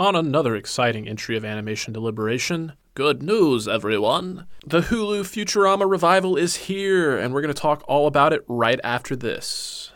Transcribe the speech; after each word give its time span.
On 0.00 0.16
another 0.16 0.56
exciting 0.56 1.06
entry 1.06 1.36
of 1.36 1.44
Animation 1.44 1.92
Deliberation, 1.92 2.72
good 2.94 3.22
news, 3.22 3.68
everyone! 3.68 4.46
The 4.66 4.80
Hulu 4.80 5.24
Futurama 5.24 5.86
revival 5.86 6.38
is 6.38 6.56
here, 6.56 7.18
and 7.18 7.34
we're 7.34 7.42
going 7.42 7.52
to 7.52 7.60
talk 7.60 7.84
all 7.86 8.06
about 8.06 8.32
it 8.32 8.42
right 8.48 8.80
after 8.82 9.14
this. 9.14 9.92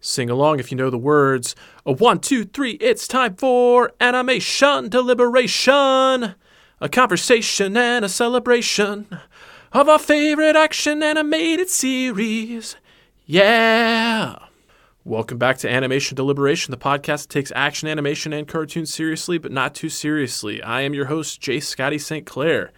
Sing 0.00 0.30
along 0.30 0.58
if 0.58 0.72
you 0.72 0.78
know 0.78 0.88
the 0.88 0.96
words. 0.96 1.54
A 1.84 1.92
one, 1.92 2.18
two, 2.18 2.46
three, 2.46 2.78
it's 2.80 3.06
time 3.06 3.36
for 3.36 3.92
Animation 4.00 4.88
Deliberation! 4.88 6.34
A 6.80 6.88
conversation 6.90 7.76
and 7.76 8.06
a 8.06 8.08
celebration 8.08 9.06
of 9.70 9.86
our 9.86 9.98
favorite 9.98 10.56
action 10.56 11.02
animated 11.02 11.68
series. 11.68 12.76
Yeah! 13.26 14.46
Welcome 15.04 15.36
back 15.36 15.58
to 15.58 15.68
Animation 15.68 16.14
Deliberation, 16.14 16.70
the 16.70 16.76
podcast 16.76 17.22
that 17.22 17.30
takes 17.30 17.50
action 17.56 17.88
animation 17.88 18.32
and 18.32 18.46
cartoons 18.46 18.94
seriously, 18.94 19.36
but 19.36 19.50
not 19.50 19.74
too 19.74 19.88
seriously. 19.88 20.62
I 20.62 20.82
am 20.82 20.94
your 20.94 21.06
host, 21.06 21.40
J 21.40 21.58
Scotty 21.58 21.98
St. 21.98 22.24
Clair, 22.24 22.70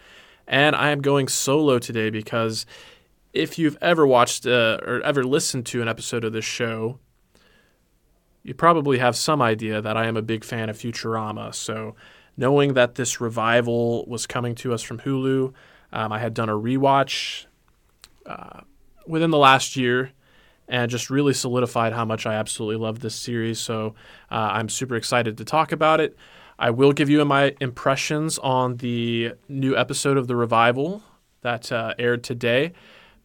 and 0.47 0.75
I 0.75 0.89
am 0.89 1.01
going 1.01 1.27
solo 1.27 1.77
today 1.77 2.09
because 2.09 2.65
if 3.31 3.59
you've 3.59 3.77
ever 3.79 4.07
watched 4.07 4.47
uh, 4.47 4.79
or 4.81 5.01
ever 5.01 5.23
listened 5.23 5.67
to 5.67 5.83
an 5.83 5.87
episode 5.87 6.23
of 6.23 6.33
this 6.33 6.45
show, 6.45 6.97
you 8.41 8.55
probably 8.55 8.97
have 8.97 9.15
some 9.15 9.39
idea 9.39 9.79
that 9.79 9.95
I 9.95 10.07
am 10.07 10.17
a 10.17 10.23
big 10.23 10.43
fan 10.43 10.67
of 10.67 10.79
Futurama. 10.79 11.53
So, 11.53 11.95
knowing 12.35 12.73
that 12.73 12.95
this 12.95 13.21
revival 13.21 14.03
was 14.07 14.25
coming 14.25 14.55
to 14.55 14.73
us 14.73 14.81
from 14.81 14.97
Hulu, 14.97 15.53
um, 15.93 16.11
I 16.11 16.17
had 16.17 16.33
done 16.33 16.49
a 16.49 16.53
rewatch 16.53 17.45
uh, 18.25 18.61
within 19.05 19.29
the 19.29 19.37
last 19.37 19.75
year 19.75 20.11
and 20.67 20.89
just 20.89 21.09
really 21.09 21.33
solidified 21.33 21.93
how 21.93 22.05
much 22.05 22.25
I 22.25 22.35
absolutely 22.35 22.77
love 22.77 22.99
this 22.99 23.15
series. 23.15 23.59
So 23.59 23.95
uh, 24.31 24.49
I'm 24.53 24.69
super 24.69 24.95
excited 24.95 25.37
to 25.37 25.45
talk 25.45 25.71
about 25.71 25.99
it. 25.99 26.17
I 26.57 26.69
will 26.69 26.93
give 26.93 27.09
you 27.09 27.23
my 27.25 27.55
impressions 27.59 28.37
on 28.39 28.77
the 28.77 29.33
new 29.49 29.75
episode 29.75 30.17
of 30.17 30.27
The 30.27 30.35
Revival 30.35 31.03
that 31.41 31.71
uh, 31.71 31.93
aired 31.99 32.23
today. 32.23 32.73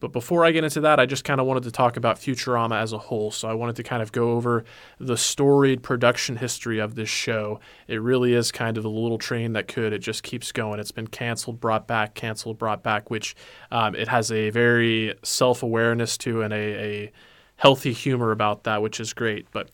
But 0.01 0.11
before 0.11 0.43
I 0.43 0.51
get 0.51 0.63
into 0.63 0.81
that, 0.81 0.99
I 0.99 1.05
just 1.05 1.23
kind 1.23 1.39
of 1.39 1.45
wanted 1.45 1.63
to 1.63 1.71
talk 1.71 1.95
about 1.95 2.17
Futurama 2.17 2.81
as 2.81 2.91
a 2.91 2.97
whole. 2.97 3.29
So 3.29 3.47
I 3.47 3.53
wanted 3.53 3.75
to 3.75 3.83
kind 3.83 4.01
of 4.01 4.11
go 4.11 4.31
over 4.31 4.65
the 4.99 5.15
storied 5.15 5.83
production 5.83 6.37
history 6.37 6.79
of 6.79 6.95
this 6.95 7.07
show. 7.07 7.59
It 7.87 8.01
really 8.01 8.33
is 8.33 8.51
kind 8.51 8.79
of 8.79 8.83
a 8.83 8.89
little 8.89 9.19
train 9.19 9.53
that 9.53 9.67
could. 9.67 9.93
It 9.93 9.99
just 9.99 10.23
keeps 10.23 10.51
going. 10.51 10.79
It's 10.79 10.91
been 10.91 11.07
canceled, 11.07 11.59
brought 11.59 11.87
back, 11.87 12.15
canceled, 12.15 12.57
brought 12.57 12.81
back, 12.81 13.11
which 13.11 13.35
um, 13.69 13.93
it 13.93 14.07
has 14.07 14.31
a 14.31 14.49
very 14.49 15.13
self 15.21 15.61
awareness 15.61 16.17
to 16.19 16.41
and 16.41 16.51
a, 16.51 16.57
a 16.57 17.11
healthy 17.61 17.93
humor 17.93 18.31
about 18.31 18.63
that, 18.63 18.81
which 18.81 18.99
is 18.99 19.13
great. 19.13 19.45
But 19.51 19.69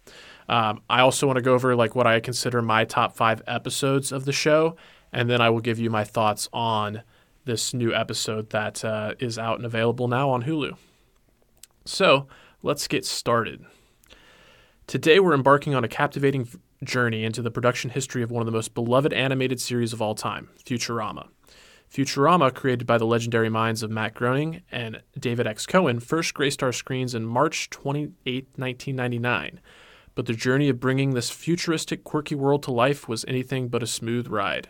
um, 0.49 0.81
I 0.89 0.99
also 0.99 1.25
want 1.25 1.37
to 1.37 1.41
go 1.41 1.53
over 1.53 1.73
like 1.73 1.95
what 1.95 2.05
I 2.05 2.19
consider 2.19 2.61
my 2.61 2.83
top 2.83 3.15
five 3.15 3.41
episodes 3.47 4.11
of 4.11 4.25
the 4.25 4.33
show, 4.33 4.75
and 5.13 5.29
then 5.29 5.39
I 5.39 5.49
will 5.49 5.61
give 5.61 5.79
you 5.79 5.89
my 5.89 6.03
thoughts 6.03 6.49
on 6.51 7.01
this 7.45 7.73
new 7.73 7.93
episode 7.93 8.49
that 8.49 8.83
uh, 8.83 9.13
is 9.19 9.39
out 9.39 9.55
and 9.55 9.65
available 9.65 10.09
now 10.09 10.29
on 10.29 10.43
Hulu. 10.43 10.75
So 11.85 12.27
let's 12.61 12.89
get 12.89 13.05
started. 13.05 13.65
Today 14.85 15.21
we're 15.21 15.33
embarking 15.33 15.73
on 15.73 15.85
a 15.85 15.87
captivating 15.87 16.49
journey 16.83 17.23
into 17.23 17.41
the 17.41 17.51
production 17.51 17.91
history 17.91 18.21
of 18.21 18.31
one 18.31 18.41
of 18.41 18.45
the 18.47 18.51
most 18.51 18.73
beloved 18.73 19.13
animated 19.13 19.61
series 19.61 19.93
of 19.93 20.01
all 20.01 20.13
time, 20.13 20.49
Futurama. 20.65 21.29
Futurama, 21.91 22.53
created 22.53 22.85
by 22.85 22.97
the 22.97 23.05
legendary 23.05 23.49
minds 23.49 23.81
of 23.81 23.89
Matt 23.89 24.13
Groening 24.13 24.61
and 24.71 25.01
David 25.17 25.47
X. 25.47 25.65
Cohen, 25.65 25.99
first 25.99 26.33
graced 26.33 26.61
our 26.61 26.73
screens 26.73 27.15
in 27.15 27.25
March 27.25 27.69
28, 27.69 28.47
1999. 28.55 29.59
But 30.13 30.25
the 30.25 30.33
journey 30.33 30.69
of 30.69 30.79
bringing 30.79 31.13
this 31.13 31.29
futuristic, 31.29 32.03
quirky 32.03 32.35
world 32.35 32.63
to 32.63 32.71
life 32.71 33.07
was 33.07 33.23
anything 33.25 33.69
but 33.69 33.83
a 33.83 33.87
smooth 33.87 34.27
ride. 34.27 34.69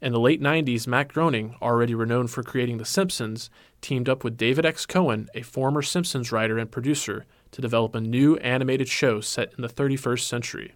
In 0.00 0.12
the 0.12 0.20
late 0.20 0.40
90s, 0.40 0.86
Matt 0.86 1.08
Groening, 1.08 1.56
already 1.60 1.94
renowned 1.94 2.30
for 2.30 2.42
creating 2.42 2.78
The 2.78 2.84
Simpsons, 2.84 3.50
teamed 3.80 4.08
up 4.08 4.24
with 4.24 4.36
David 4.36 4.66
X. 4.66 4.86
Cohen, 4.86 5.28
a 5.34 5.42
former 5.42 5.82
Simpsons 5.82 6.32
writer 6.32 6.58
and 6.58 6.70
producer, 6.70 7.26
to 7.52 7.62
develop 7.62 7.94
a 7.94 8.00
new 8.00 8.36
animated 8.36 8.88
show 8.88 9.20
set 9.20 9.52
in 9.56 9.62
the 9.62 9.68
31st 9.68 10.20
century. 10.20 10.74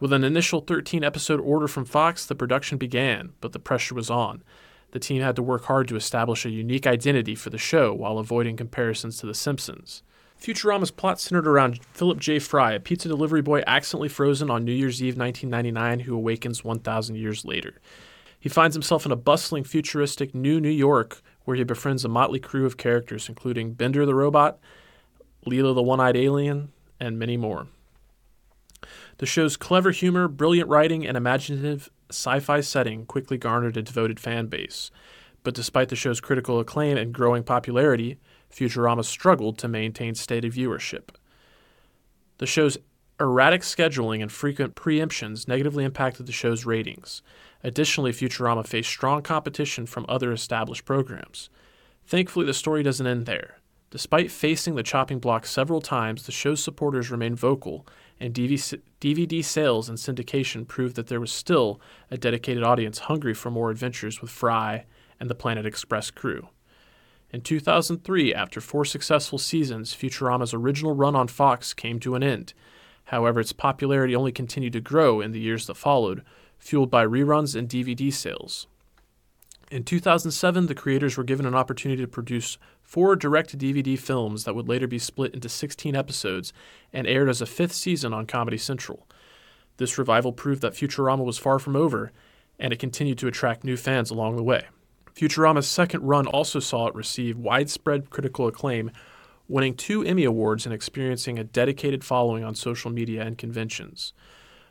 With 0.00 0.12
an 0.12 0.24
initial 0.24 0.60
13 0.60 1.02
episode 1.02 1.40
order 1.40 1.68
from 1.68 1.84
Fox, 1.84 2.24
the 2.24 2.34
production 2.34 2.78
began, 2.78 3.32
but 3.40 3.52
the 3.52 3.58
pressure 3.58 3.94
was 3.94 4.10
on 4.10 4.42
the 4.92 4.98
team 4.98 5.22
had 5.22 5.36
to 5.36 5.42
work 5.42 5.64
hard 5.64 5.88
to 5.88 5.96
establish 5.96 6.44
a 6.44 6.50
unique 6.50 6.86
identity 6.86 7.34
for 7.34 7.50
the 7.50 7.58
show 7.58 7.92
while 7.92 8.18
avoiding 8.18 8.56
comparisons 8.56 9.18
to 9.18 9.26
The 9.26 9.34
Simpsons. 9.34 10.02
Futurama's 10.40 10.90
plot 10.90 11.20
centered 11.20 11.48
around 11.48 11.84
Philip 11.92 12.18
J. 12.18 12.38
Fry, 12.38 12.72
a 12.72 12.80
pizza 12.80 13.08
delivery 13.08 13.42
boy 13.42 13.62
accidentally 13.66 14.08
frozen 14.08 14.50
on 14.50 14.64
New 14.64 14.72
Year's 14.72 15.02
Eve 15.02 15.16
1999 15.16 16.00
who 16.00 16.14
awakens 16.14 16.62
1,000 16.62 17.16
years 17.16 17.44
later. 17.44 17.74
He 18.38 18.48
finds 18.48 18.76
himself 18.76 19.04
in 19.04 19.10
a 19.10 19.16
bustling, 19.16 19.64
futuristic 19.64 20.34
new 20.34 20.60
New 20.60 20.68
York 20.68 21.22
where 21.44 21.56
he 21.56 21.64
befriends 21.64 22.04
a 22.04 22.08
motley 22.08 22.38
crew 22.38 22.66
of 22.66 22.76
characters, 22.76 23.28
including 23.28 23.72
Bender 23.72 24.06
the 24.06 24.14
robot, 24.14 24.58
Leela 25.46 25.74
the 25.74 25.82
one 25.82 25.98
eyed 25.98 26.16
alien, 26.16 26.72
and 27.00 27.18
many 27.18 27.36
more. 27.36 27.66
The 29.16 29.26
show's 29.26 29.56
clever 29.56 29.90
humor, 29.90 30.28
brilliant 30.28 30.68
writing, 30.68 31.06
and 31.06 31.16
imaginative 31.16 31.90
sci 32.10 32.40
fi 32.40 32.60
setting 32.60 33.06
quickly 33.06 33.38
garnered 33.38 33.76
a 33.76 33.82
devoted 33.82 34.18
fan 34.20 34.46
base. 34.46 34.90
But 35.44 35.54
despite 35.54 35.88
the 35.88 35.96
show's 35.96 36.20
critical 36.20 36.60
acclaim 36.60 36.96
and 36.96 37.12
growing 37.12 37.42
popularity, 37.42 38.18
Futurama 38.52 39.04
struggled 39.04 39.58
to 39.58 39.68
maintain 39.68 40.14
steady 40.14 40.50
viewership. 40.50 41.10
The 42.38 42.46
show's 42.46 42.78
erratic 43.20 43.62
scheduling 43.62 44.22
and 44.22 44.30
frequent 44.30 44.74
preemptions 44.74 45.48
negatively 45.48 45.84
impacted 45.84 46.26
the 46.26 46.32
show's 46.32 46.64
ratings. 46.64 47.22
Additionally, 47.64 48.12
Futurama 48.12 48.66
faced 48.66 48.88
strong 48.88 49.22
competition 49.22 49.86
from 49.86 50.06
other 50.08 50.32
established 50.32 50.84
programs. 50.84 51.50
Thankfully, 52.06 52.46
the 52.46 52.54
story 52.54 52.82
doesn't 52.82 53.06
end 53.06 53.26
there. 53.26 53.57
Despite 53.90 54.30
facing 54.30 54.74
the 54.74 54.82
chopping 54.82 55.18
block 55.18 55.46
several 55.46 55.80
times, 55.80 56.26
the 56.26 56.32
show's 56.32 56.62
supporters 56.62 57.10
remained 57.10 57.38
vocal 57.38 57.86
and 58.20 58.34
DVD 58.34 59.44
sales 59.44 59.88
and 59.88 59.96
syndication 59.96 60.68
proved 60.68 60.96
that 60.96 61.06
there 61.06 61.20
was 61.20 61.32
still 61.32 61.80
a 62.10 62.18
dedicated 62.18 62.62
audience 62.62 62.98
hungry 63.00 63.32
for 63.32 63.50
more 63.50 63.70
adventures 63.70 64.20
with 64.20 64.30
Fry 64.30 64.84
and 65.18 65.30
the 65.30 65.34
Planet 65.34 65.64
Express 65.64 66.10
crew. 66.10 66.48
In 67.30 67.40
2003, 67.40 68.34
after 68.34 68.60
four 68.60 68.84
successful 68.84 69.38
seasons, 69.38 69.94
Futurama's 69.94 70.54
original 70.54 70.94
run 70.94 71.14
on 71.16 71.28
Fox 71.28 71.72
came 71.72 71.98
to 72.00 72.14
an 72.14 72.22
end. 72.22 72.52
However, 73.04 73.40
its 73.40 73.52
popularity 73.52 74.14
only 74.14 74.32
continued 74.32 74.74
to 74.74 74.80
grow 74.80 75.20
in 75.20 75.32
the 75.32 75.40
years 75.40 75.66
that 75.66 75.76
followed, 75.76 76.22
fueled 76.58 76.90
by 76.90 77.06
reruns 77.06 77.54
and 77.54 77.68
DVD 77.68 78.12
sales. 78.12 78.66
In 79.70 79.84
2007, 79.84 80.66
the 80.66 80.74
creators 80.74 81.18
were 81.18 81.24
given 81.24 81.44
an 81.44 81.54
opportunity 81.54 82.00
to 82.02 82.08
produce 82.08 82.56
four 82.82 83.14
direct 83.16 83.58
DVD 83.58 83.98
films 83.98 84.44
that 84.44 84.54
would 84.54 84.66
later 84.66 84.86
be 84.86 84.98
split 84.98 85.34
into 85.34 85.50
16 85.50 85.94
episodes 85.94 86.54
and 86.90 87.06
aired 87.06 87.28
as 87.28 87.42
a 87.42 87.46
fifth 87.46 87.74
season 87.74 88.14
on 88.14 88.24
Comedy 88.24 88.56
Central. 88.56 89.06
This 89.76 89.98
revival 89.98 90.32
proved 90.32 90.62
that 90.62 90.72
Futurama 90.72 91.22
was 91.22 91.36
far 91.36 91.58
from 91.58 91.76
over, 91.76 92.12
and 92.58 92.72
it 92.72 92.78
continued 92.78 93.18
to 93.18 93.26
attract 93.26 93.62
new 93.62 93.76
fans 93.76 94.10
along 94.10 94.36
the 94.36 94.42
way. 94.42 94.64
Futurama's 95.14 95.68
second 95.68 96.02
run 96.02 96.26
also 96.26 96.60
saw 96.60 96.86
it 96.86 96.94
receive 96.94 97.36
widespread 97.36 98.08
critical 98.08 98.46
acclaim, 98.46 98.90
winning 99.48 99.74
two 99.74 100.02
Emmy 100.02 100.24
Awards 100.24 100.64
and 100.64 100.74
experiencing 100.74 101.38
a 101.38 101.44
dedicated 101.44 102.04
following 102.04 102.42
on 102.42 102.54
social 102.54 102.90
media 102.90 103.22
and 103.22 103.36
conventions. 103.36 104.14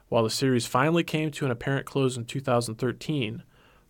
While 0.10 0.24
the 0.24 0.30
series 0.32 0.66
finally 0.66 1.04
came 1.04 1.30
to 1.32 1.46
an 1.46 1.52
apparent 1.52 1.86
close 1.86 2.18
in 2.18 2.26
2013, 2.26 3.44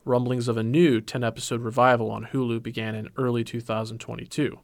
rumblings 0.08 0.48
of 0.48 0.58
a 0.58 0.64
new 0.64 1.02
10 1.02 1.24
episode 1.24 1.62
revival 1.62 2.10
on 2.10 2.28
Hulu 2.28 2.64
began 2.64 2.96
in 2.96 3.10
early 3.18 3.44
2022. 3.44 4.60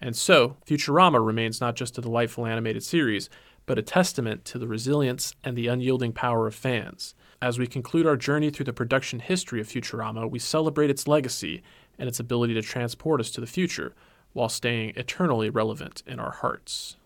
And 0.00 0.14
so, 0.14 0.56
Futurama 0.66 1.24
remains 1.24 1.60
not 1.60 1.74
just 1.74 1.98
a 1.98 2.02
delightful 2.02 2.46
animated 2.46 2.82
series, 2.82 3.30
but 3.64 3.78
a 3.78 3.82
testament 3.82 4.44
to 4.44 4.58
the 4.58 4.68
resilience 4.68 5.34
and 5.42 5.56
the 5.56 5.66
unyielding 5.66 6.12
power 6.12 6.46
of 6.46 6.54
fans. 6.54 7.14
As 7.42 7.58
we 7.58 7.66
conclude 7.66 8.06
our 8.06 8.16
journey 8.16 8.50
through 8.50 8.64
the 8.64 8.72
production 8.72 9.20
history 9.20 9.60
of 9.60 9.68
Futurama, 9.68 10.30
we 10.30 10.38
celebrate 10.38 10.90
its 10.90 11.08
legacy 11.08 11.62
and 11.98 12.08
its 12.08 12.20
ability 12.20 12.54
to 12.54 12.62
transport 12.62 13.20
us 13.20 13.30
to 13.32 13.40
the 13.40 13.46
future 13.46 13.94
while 14.32 14.48
staying 14.48 14.92
eternally 14.96 15.50
relevant 15.50 16.02
in 16.06 16.20
our 16.20 16.30
hearts. 16.30 16.96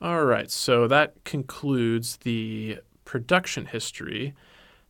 All 0.00 0.24
right, 0.24 0.50
so 0.50 0.86
that 0.88 1.22
concludes 1.24 2.18
the 2.18 2.80
production 3.04 3.66
history. 3.66 4.34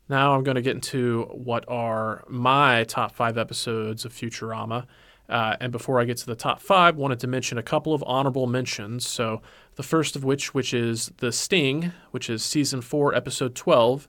Now 0.09 0.35
I'm 0.35 0.43
going 0.43 0.57
to 0.57 0.63
get 0.63 0.75
into 0.75 1.25
what 1.33 1.65
are 1.69 2.25
my 2.29 2.85
top 2.85 3.15
five 3.15 3.39
episodes 3.39 4.05
of 4.05 4.13
Futurama. 4.13 4.87
Uh, 5.29 5.57
and 5.59 5.73
before 5.73 6.01
I 6.01 6.05
get 6.05 6.19
to 6.19 6.27
the 6.27 6.35
top 6.35 6.61
five, 6.61 6.97
wanted 6.97 7.21
to 7.21 7.27
mention 7.27 7.57
a 7.57 7.63
couple 7.63 7.95
of 7.95 8.05
honorable 8.07 8.47
mentions. 8.47 9.07
So 9.07 9.41
the 9.77 9.83
first 9.83 10.17
of 10.17 10.25
which, 10.25 10.53
which 10.53 10.75
is 10.75 11.11
The 11.19 11.33
Sting, 11.33 11.93
which 12.11 12.29
is 12.29 12.43
season 12.45 12.83
four, 12.83 13.15
episode 13.15 13.55
12. 13.55 14.07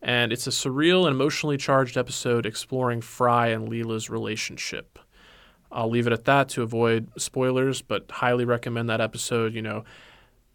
And 0.00 0.32
it's 0.32 0.46
a 0.46 0.50
surreal 0.50 1.06
and 1.06 1.14
emotionally 1.14 1.56
charged 1.56 1.96
episode 1.96 2.46
exploring 2.46 3.00
Fry 3.00 3.48
and 3.48 3.68
Leela's 3.68 4.08
relationship. 4.08 4.98
I'll 5.70 5.88
leave 5.88 6.06
it 6.06 6.12
at 6.12 6.24
that 6.26 6.48
to 6.50 6.62
avoid 6.62 7.08
spoilers, 7.18 7.82
but 7.82 8.10
highly 8.10 8.44
recommend 8.44 8.88
that 8.90 9.00
episode. 9.00 9.54
You 9.54 9.62
know, 9.62 9.84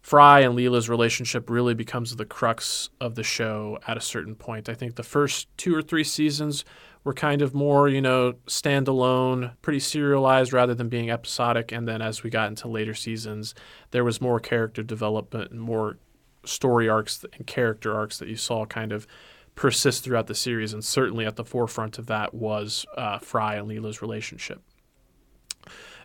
Fry 0.00 0.40
and 0.40 0.54
Leela's 0.54 0.88
relationship 0.88 1.50
really 1.50 1.74
becomes 1.74 2.16
the 2.16 2.24
crux 2.24 2.88
of 3.00 3.14
the 3.14 3.22
show 3.22 3.78
at 3.86 3.96
a 3.96 4.00
certain 4.00 4.34
point. 4.34 4.68
I 4.68 4.74
think 4.74 4.94
the 4.94 5.02
first 5.02 5.48
two 5.56 5.74
or 5.74 5.82
three 5.82 6.04
seasons 6.04 6.64
were 7.04 7.14
kind 7.14 7.42
of 7.42 7.54
more, 7.54 7.88
you 7.88 8.00
know, 8.00 8.34
standalone, 8.46 9.52
pretty 9.62 9.80
serialized 9.80 10.52
rather 10.52 10.74
than 10.74 10.88
being 10.88 11.10
episodic. 11.10 11.72
And 11.72 11.86
then 11.86 12.00
as 12.02 12.22
we 12.22 12.30
got 12.30 12.48
into 12.48 12.68
later 12.68 12.94
seasons, 12.94 13.54
there 13.90 14.04
was 14.04 14.20
more 14.20 14.40
character 14.40 14.82
development 14.82 15.50
and 15.50 15.60
more 15.60 15.98
story 16.44 16.88
arcs 16.88 17.24
and 17.32 17.46
character 17.46 17.94
arcs 17.94 18.18
that 18.18 18.28
you 18.28 18.36
saw 18.36 18.66
kind 18.66 18.92
of 18.92 19.06
persist 19.54 20.04
throughout 20.04 20.26
the 20.26 20.34
series. 20.34 20.72
And 20.72 20.84
certainly 20.84 21.26
at 21.26 21.36
the 21.36 21.44
forefront 21.44 21.98
of 21.98 22.06
that 22.06 22.32
was 22.32 22.86
uh, 22.96 23.18
Fry 23.18 23.56
and 23.56 23.68
Leela's 23.68 24.00
relationship. 24.00 24.62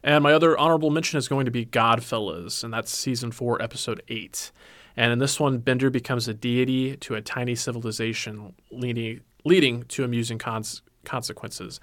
And 0.04 0.24
my 0.24 0.34
other 0.34 0.58
honorable 0.58 0.90
mention 0.90 1.18
is 1.18 1.28
going 1.28 1.46
to 1.46 1.52
be 1.52 1.66
Godfellas, 1.66 2.64
and 2.64 2.74
that's 2.74 2.96
season 2.96 3.32
four, 3.32 3.62
episode 3.62 4.04
eight. 4.10 4.52
And 4.98 5.12
in 5.12 5.20
this 5.20 5.40
one, 5.40 5.60
Bender 5.60 5.90
becomes 5.90 6.28
a 6.28 6.34
deity 6.34 6.98
to 6.98 7.16
a 7.16 7.22
tiny 7.22 7.56
civilization, 7.56 8.54
leading, 8.70 9.22
leading 9.46 9.84
to 9.84 10.04
amusing 10.04 10.38
cons- 10.38 10.82
consequences. 11.06 11.80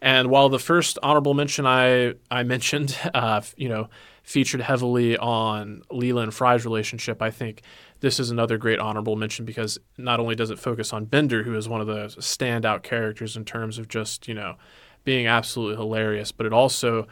And 0.00 0.30
while 0.30 0.48
the 0.48 0.58
first 0.58 0.98
honorable 1.02 1.34
mention 1.34 1.66
I, 1.66 2.14
I 2.30 2.42
mentioned, 2.42 2.96
uh, 3.14 3.42
you 3.56 3.68
know, 3.68 3.88
featured 4.22 4.60
heavily 4.60 5.16
on 5.16 5.82
Leela 5.90 6.22
and 6.22 6.32
Fry's 6.32 6.64
relationship, 6.64 7.20
I 7.20 7.30
think 7.30 7.62
this 8.00 8.20
is 8.20 8.30
another 8.30 8.58
great 8.58 8.78
honorable 8.78 9.16
mention 9.16 9.44
because 9.44 9.78
not 9.96 10.20
only 10.20 10.34
does 10.34 10.50
it 10.50 10.58
focus 10.58 10.92
on 10.92 11.04
Bender, 11.06 11.42
who 11.42 11.54
is 11.54 11.68
one 11.68 11.80
of 11.80 11.86
the 11.86 12.06
standout 12.20 12.82
characters 12.82 13.36
in 13.36 13.44
terms 13.44 13.78
of 13.78 13.88
just, 13.88 14.28
you 14.28 14.34
know, 14.34 14.56
being 15.04 15.26
absolutely 15.26 15.76
hilarious, 15.76 16.32
but 16.32 16.46
it 16.46 16.52
also 16.52 17.06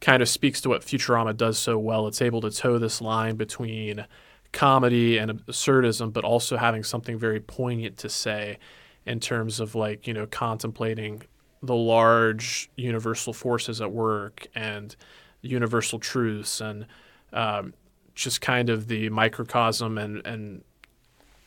kind 0.00 0.22
of 0.22 0.28
speaks 0.28 0.60
to 0.60 0.68
what 0.68 0.82
Futurama 0.82 1.36
does 1.36 1.58
so 1.58 1.78
well. 1.78 2.06
It's 2.06 2.22
able 2.22 2.40
to 2.42 2.50
toe 2.50 2.78
this 2.78 3.00
line 3.00 3.36
between 3.36 4.06
comedy 4.52 5.18
and 5.18 5.30
absurdism, 5.30 6.12
but 6.12 6.24
also 6.24 6.56
having 6.56 6.84
something 6.84 7.18
very 7.18 7.40
poignant 7.40 7.96
to 7.98 8.08
say 8.08 8.58
in 9.06 9.20
terms 9.20 9.60
of 9.60 9.74
like, 9.74 10.06
you 10.06 10.14
know, 10.14 10.26
contemplating 10.26 11.22
the 11.62 11.74
large 11.74 12.70
universal 12.76 13.32
forces 13.32 13.80
at 13.80 13.90
work 13.90 14.46
and 14.54 14.94
universal 15.42 15.98
truths 15.98 16.60
and 16.60 16.86
um, 17.32 17.74
just 18.14 18.40
kind 18.40 18.70
of 18.70 18.88
the 18.88 19.08
microcosm 19.10 19.98
and 19.98 20.26
and 20.26 20.62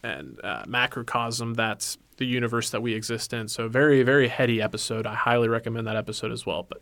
and 0.04 0.40
uh, 0.44 0.64
macrocosm 0.66 1.54
that's 1.54 1.98
the 2.18 2.26
universe 2.26 2.70
that 2.72 2.82
we 2.82 2.94
exist 2.94 3.34
in. 3.34 3.48
So 3.48 3.68
very 3.68 4.04
very 4.04 4.28
heady 4.28 4.62
episode. 4.62 5.06
I 5.06 5.16
highly 5.16 5.48
recommend 5.48 5.88
that 5.88 5.96
episode 5.96 6.32
as 6.32 6.46
well. 6.46 6.66
But 6.68 6.82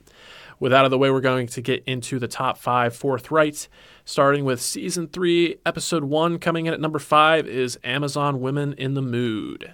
with 0.60 0.74
out 0.74 0.86
of 0.86 0.92
the 0.92 0.98
way, 0.98 1.10
we're 1.10 1.22
going 1.22 1.48
to 1.48 1.62
get 1.62 1.84
into 1.86 2.20
the 2.20 2.28
top 2.28 2.58
five 2.58 2.96
forthright. 2.96 3.68
Starting 4.04 4.44
with 4.44 4.62
season 4.62 5.08
three, 5.08 5.58
episode 5.66 6.04
one, 6.04 6.38
coming 6.38 6.66
in 6.66 6.74
at 6.74 6.82
number 6.82 7.00
five 7.00 7.48
is 7.48 7.80
Amazon 7.84 8.42
Women 8.42 8.74
in 8.74 8.94
the 8.94 9.02
Mood. 9.02 9.74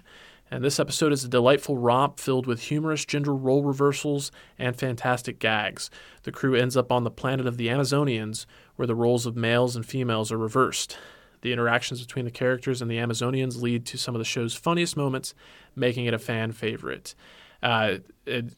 And 0.51 0.63
this 0.63 0.79
episode 0.79 1.11
is 1.11 1.23
a 1.23 1.27
delightful 1.27 1.77
romp 1.77 2.19
filled 2.19 2.45
with 2.45 2.61
humorous 2.61 3.03
gender 3.03 3.33
role 3.33 3.63
reversals 3.63 4.31
and 4.59 4.75
fantastic 4.75 5.39
gags. 5.39 5.89
The 6.23 6.31
crew 6.31 6.53
ends 6.53 6.77
up 6.77 6.91
on 6.91 7.03
the 7.03 7.09
planet 7.09 7.47
of 7.47 7.57
the 7.57 7.67
Amazonians, 7.67 8.45
where 8.75 8.85
the 8.85 8.95
roles 8.95 9.25
of 9.25 9.35
males 9.35 9.75
and 9.75 9.85
females 9.85 10.31
are 10.31 10.37
reversed. 10.37 10.97
The 11.41 11.51
interactions 11.51 12.01
between 12.01 12.25
the 12.25 12.31
characters 12.31 12.81
and 12.81 12.91
the 12.91 12.97
Amazonians 12.97 13.59
lead 13.59 13.85
to 13.87 13.97
some 13.97 14.13
of 14.13 14.19
the 14.19 14.25
show's 14.25 14.53
funniest 14.53 14.95
moments, 14.95 15.33
making 15.75 16.05
it 16.05 16.13
a 16.13 16.19
fan 16.19 16.51
favorite. 16.51 17.15
Uh, 17.63 17.97
it, 18.25 18.53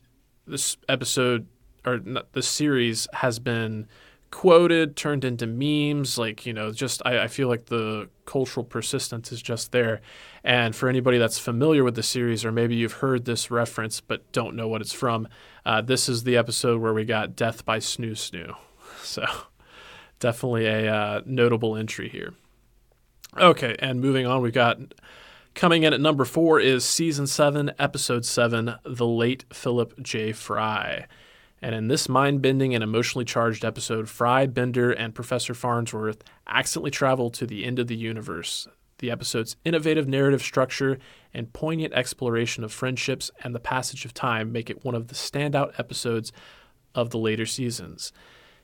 this 0.45 0.77
episode 0.89 1.47
or 1.87 1.99
the 2.33 2.41
series 2.41 3.07
has 3.13 3.39
been 3.39 3.87
quoted, 4.31 4.95
turned 4.95 5.23
into 5.23 5.47
memes. 5.47 6.17
Like, 6.17 6.45
you 6.45 6.53
know, 6.53 6.71
just 6.71 7.01
I, 7.05 7.23
I, 7.23 7.27
feel 7.27 7.47
like 7.47 7.65
the 7.65 8.09
cultural 8.25 8.63
persistence 8.63 9.31
is 9.31 9.41
just 9.41 9.71
there. 9.71 10.01
And 10.43 10.75
for 10.75 10.89
anybody 10.89 11.17
that's 11.17 11.39
familiar 11.39 11.83
with 11.83 11.95
the 11.95 12.03
series, 12.03 12.43
or 12.45 12.51
maybe 12.51 12.75
you've 12.75 12.93
heard 12.93 13.25
this 13.25 13.49
reference 13.49 14.01
but 14.01 14.29
don't 14.31 14.55
know 14.55 14.67
what 14.67 14.81
it's 14.81 14.93
from, 14.93 15.27
uh, 15.65 15.81
this 15.81 16.09
is 16.09 16.23
the 16.23 16.37
episode 16.37 16.81
where 16.81 16.93
we 16.93 17.05
got 17.05 17.35
Death 17.35 17.65
by 17.65 17.79
Snoo 17.79 18.11
Snoo. 18.11 18.55
So 19.03 19.25
definitely 20.19 20.65
a 20.65 20.93
uh, 20.93 21.21
notable 21.25 21.77
entry 21.77 22.09
here. 22.09 22.33
Okay, 23.37 23.75
and 23.79 24.01
moving 24.01 24.25
on, 24.25 24.41
we've 24.41 24.51
got 24.51 24.79
coming 25.53 25.83
in 25.83 25.93
at 25.93 26.01
number 26.01 26.25
four 26.25 26.59
is 26.59 26.83
season 26.83 27.25
seven, 27.25 27.71
episode 27.79 28.25
seven, 28.25 28.75
The 28.83 29.05
Late 29.05 29.45
Philip 29.53 30.01
J. 30.01 30.33
Fry. 30.33 31.07
And 31.62 31.74
in 31.74 31.88
this 31.88 32.07
mind 32.07 32.42
bending 32.42 32.75
and 32.75 32.83
emotionally 32.83 33.25
charged 33.25 33.65
episode, 33.65 34.09
Fry, 34.09 34.45
Bender, 34.45 34.92
and 34.92 35.15
Professor 35.15 35.54
Farnsworth 35.54 36.24
accidentally 36.48 36.92
travel 36.92 37.30
to 37.31 37.48
the 37.48 37.65
end 37.65 37.80
of 37.80 37.88
the 37.88 37.95
universe. 37.95 38.68
The 39.00 39.12
episode's 39.12 39.56
innovative 39.63 40.07
narrative 40.07 40.42
structure 40.42 40.98
and 41.33 41.51
poignant 41.54 41.94
exploration 41.94 42.63
of 42.63 42.71
friendships 42.71 43.30
and 43.44 43.54
the 43.54 43.59
passage 43.59 44.06
of 44.06 44.13
time 44.13 44.51
make 44.51 44.69
it 44.69 44.83
one 44.83 44.95
of 44.95 45.07
the 45.07 45.15
standout 45.15 45.80
episodes 45.80 46.31
of 46.95 47.12
the 47.12 47.19
later 47.19 47.45
seasons. 47.45 48.12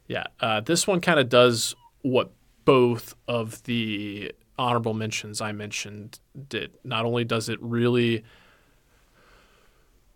Yeah, 0.07 0.25
uh, 0.40 0.62
this 0.62 0.88
one 0.88 1.01
kind 1.01 1.19
of 1.19 1.30
does 1.30 1.75
what 2.01 2.31
both 2.66 3.16
of 3.28 3.63
the 3.63 4.31
honorable 4.57 4.94
mentions 4.94 5.42
I 5.42 5.51
mentioned 5.51 6.19
did. 6.50 6.72
Not 6.84 7.06
only 7.06 7.24
does 7.24 7.50
it 7.50 7.62
really 7.62 8.24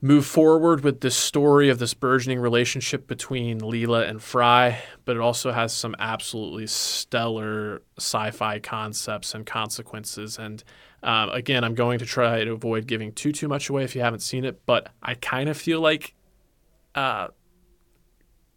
move 0.01 0.25
forward 0.25 0.83
with 0.83 1.01
this 1.01 1.15
story 1.15 1.69
of 1.69 1.79
this 1.79 1.93
burgeoning 1.93 2.39
relationship 2.39 3.07
between 3.07 3.59
Leela 3.59 4.07
and 4.07 4.21
Fry, 4.21 4.79
but 5.05 5.15
it 5.15 5.21
also 5.21 5.51
has 5.51 5.73
some 5.73 5.95
absolutely 5.97 6.67
stellar 6.67 7.81
sci-fi 7.97 8.59
concepts 8.59 9.33
and 9.33 9.45
consequences. 9.45 10.37
And 10.37 10.63
um, 11.01 11.29
again, 11.29 11.63
I'm 11.63 11.73
going 11.73 11.97
to 11.99 12.05
try 12.05 12.43
to 12.43 12.51
avoid 12.51 12.85
giving 12.85 13.11
too 13.11 13.31
too 13.31 13.47
much 13.47 13.69
away 13.69 13.83
if 13.83 13.95
you 13.95 14.01
haven't 14.01 14.19
seen 14.19 14.45
it, 14.45 14.65
but 14.67 14.91
I 15.01 15.15
kind 15.15 15.49
of 15.49 15.57
feel 15.57 15.81
like 15.81 16.13
uh, 16.93 17.29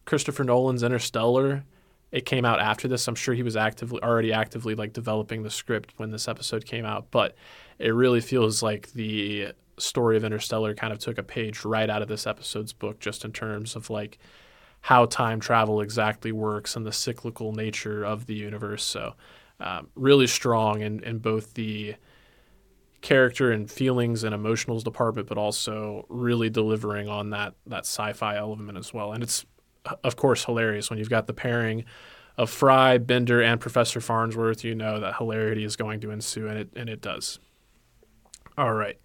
Christopher 0.04 0.44
Nolan's 0.44 0.82
Interstellar. 0.82 1.64
It 2.12 2.26
came 2.26 2.44
out 2.44 2.60
after 2.60 2.88
this. 2.88 3.06
I'm 3.06 3.14
sure 3.14 3.34
he 3.34 3.44
was 3.44 3.56
actively 3.56 4.02
already 4.02 4.32
actively 4.32 4.74
like 4.74 4.92
developing 4.92 5.42
the 5.42 5.50
script 5.50 5.94
when 5.96 6.10
this 6.10 6.28
episode 6.28 6.66
came 6.66 6.84
out, 6.84 7.10
but 7.10 7.34
it 7.78 7.90
really 7.90 8.20
feels 8.20 8.62
like 8.62 8.92
the 8.92 9.52
story 9.80 10.16
of 10.16 10.24
Interstellar 10.24 10.74
kind 10.74 10.92
of 10.92 10.98
took 10.98 11.18
a 11.18 11.22
page 11.22 11.64
right 11.64 11.88
out 11.88 12.02
of 12.02 12.08
this 12.08 12.26
episode's 12.26 12.72
book, 12.72 13.00
just 13.00 13.24
in 13.24 13.32
terms 13.32 13.76
of 13.76 13.90
like 13.90 14.18
how 14.82 15.06
time 15.06 15.40
travel 15.40 15.80
exactly 15.80 16.32
works 16.32 16.76
and 16.76 16.86
the 16.86 16.92
cyclical 16.92 17.52
nature 17.52 18.04
of 18.04 18.26
the 18.26 18.34
universe. 18.34 18.82
So, 18.82 19.14
um, 19.60 19.88
really 19.94 20.26
strong 20.26 20.80
in, 20.80 21.02
in 21.04 21.18
both 21.18 21.54
the 21.54 21.96
character 23.02 23.50
and 23.50 23.70
feelings 23.70 24.24
and 24.24 24.34
emotionals 24.34 24.84
department, 24.84 25.28
but 25.28 25.38
also 25.38 26.06
really 26.08 26.50
delivering 26.50 27.08
on 27.08 27.30
that 27.30 27.54
that 27.66 27.84
sci-fi 27.84 28.36
element 28.36 28.78
as 28.78 28.92
well. 28.92 29.12
And 29.12 29.22
it's 29.22 29.44
of 30.04 30.16
course 30.16 30.44
hilarious 30.44 30.90
when 30.90 30.98
you've 30.98 31.10
got 31.10 31.26
the 31.26 31.32
pairing 31.32 31.84
of 32.36 32.50
Fry, 32.50 32.98
Bender, 32.98 33.42
and 33.42 33.60
Professor 33.60 34.00
Farnsworth. 34.00 34.64
You 34.64 34.74
know 34.74 35.00
that 35.00 35.16
hilarity 35.16 35.64
is 35.64 35.76
going 35.76 36.00
to 36.00 36.10
ensue, 36.10 36.48
and 36.48 36.58
it 36.58 36.68
and 36.76 36.88
it 36.88 37.00
does. 37.00 37.38
All 38.56 38.72
right. 38.72 38.98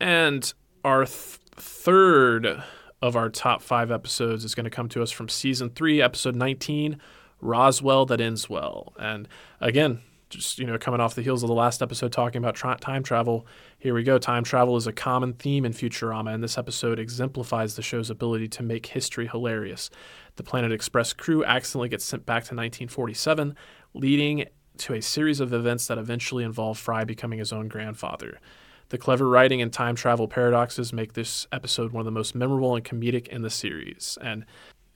And 0.00 0.52
our 0.84 1.04
th- 1.04 1.38
third 1.56 2.62
of 3.02 3.16
our 3.16 3.28
top 3.28 3.62
five 3.62 3.90
episodes 3.90 4.44
is 4.44 4.54
going 4.54 4.64
to 4.64 4.70
come 4.70 4.88
to 4.90 5.02
us 5.02 5.10
from 5.10 5.28
season 5.28 5.70
three, 5.70 6.00
episode 6.00 6.34
19, 6.34 6.98
Roswell 7.40 8.06
That 8.06 8.20
Ends 8.20 8.48
Well. 8.48 8.92
And 8.98 9.28
again, 9.60 10.00
just 10.28 10.58
you 10.58 10.66
know, 10.66 10.76
coming 10.78 11.00
off 11.00 11.14
the 11.14 11.22
heels 11.22 11.42
of 11.42 11.48
the 11.48 11.54
last 11.54 11.82
episode 11.82 12.12
talking 12.12 12.38
about 12.38 12.54
tra- 12.54 12.78
time 12.80 13.02
travel, 13.02 13.46
here 13.78 13.94
we 13.94 14.02
go. 14.02 14.18
Time 14.18 14.44
travel 14.44 14.76
is 14.76 14.86
a 14.86 14.92
common 14.92 15.32
theme 15.32 15.64
in 15.64 15.72
Futurama, 15.72 16.34
and 16.34 16.42
this 16.42 16.58
episode 16.58 16.98
exemplifies 16.98 17.76
the 17.76 17.82
show's 17.82 18.10
ability 18.10 18.48
to 18.48 18.62
make 18.62 18.86
history 18.86 19.28
hilarious. 19.28 19.90
The 20.36 20.42
Planet 20.42 20.72
Express 20.72 21.12
crew 21.12 21.44
accidentally 21.44 21.88
gets 21.88 22.04
sent 22.04 22.26
back 22.26 22.42
to 22.44 22.54
1947, 22.54 23.54
leading 23.94 24.46
to 24.78 24.94
a 24.94 25.00
series 25.00 25.40
of 25.40 25.52
events 25.52 25.86
that 25.86 25.98
eventually 25.98 26.44
involve 26.44 26.78
Fry 26.78 27.04
becoming 27.04 27.38
his 27.38 27.52
own 27.52 27.68
grandfather. 27.68 28.40
The 28.88 28.98
clever 28.98 29.28
writing 29.28 29.60
and 29.60 29.72
time 29.72 29.96
travel 29.96 30.28
paradoxes 30.28 30.92
make 30.92 31.14
this 31.14 31.46
episode 31.50 31.92
one 31.92 32.00
of 32.00 32.04
the 32.04 32.12
most 32.12 32.34
memorable 32.34 32.76
and 32.76 32.84
comedic 32.84 33.28
in 33.28 33.42
the 33.42 33.50
series. 33.50 34.16
And 34.20 34.44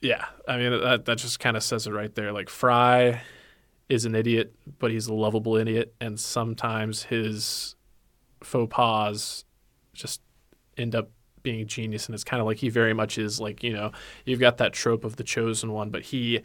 yeah, 0.01 0.25
I 0.47 0.57
mean 0.57 0.71
that 0.81 1.05
that 1.05 1.17
just 1.17 1.39
kind 1.39 1.57
of 1.57 1.63
says 1.63 1.87
it 1.87 1.91
right 1.91 2.13
there. 2.15 2.31
Like 2.31 2.49
Fry 2.49 3.21
is 3.89 4.05
an 4.05 4.15
idiot, 4.15 4.55
but 4.79 4.91
he's 4.91 5.07
a 5.07 5.13
lovable 5.13 5.57
idiot, 5.57 5.93
and 5.99 6.19
sometimes 6.19 7.03
his 7.03 7.75
faux 8.41 8.73
pas 8.73 9.45
just 9.93 10.21
end 10.77 10.95
up 10.95 11.09
being 11.43 11.67
genius. 11.67 12.07
And 12.07 12.15
it's 12.15 12.23
kind 12.23 12.39
of 12.39 12.47
like 12.47 12.57
he 12.57 12.69
very 12.69 12.93
much 12.93 13.17
is 13.17 13.39
like 13.39 13.63
you 13.63 13.73
know 13.73 13.91
you've 14.25 14.39
got 14.39 14.57
that 14.57 14.73
trope 14.73 15.03
of 15.03 15.17
the 15.17 15.23
chosen 15.23 15.71
one, 15.71 15.89
but 15.89 16.03
he 16.03 16.41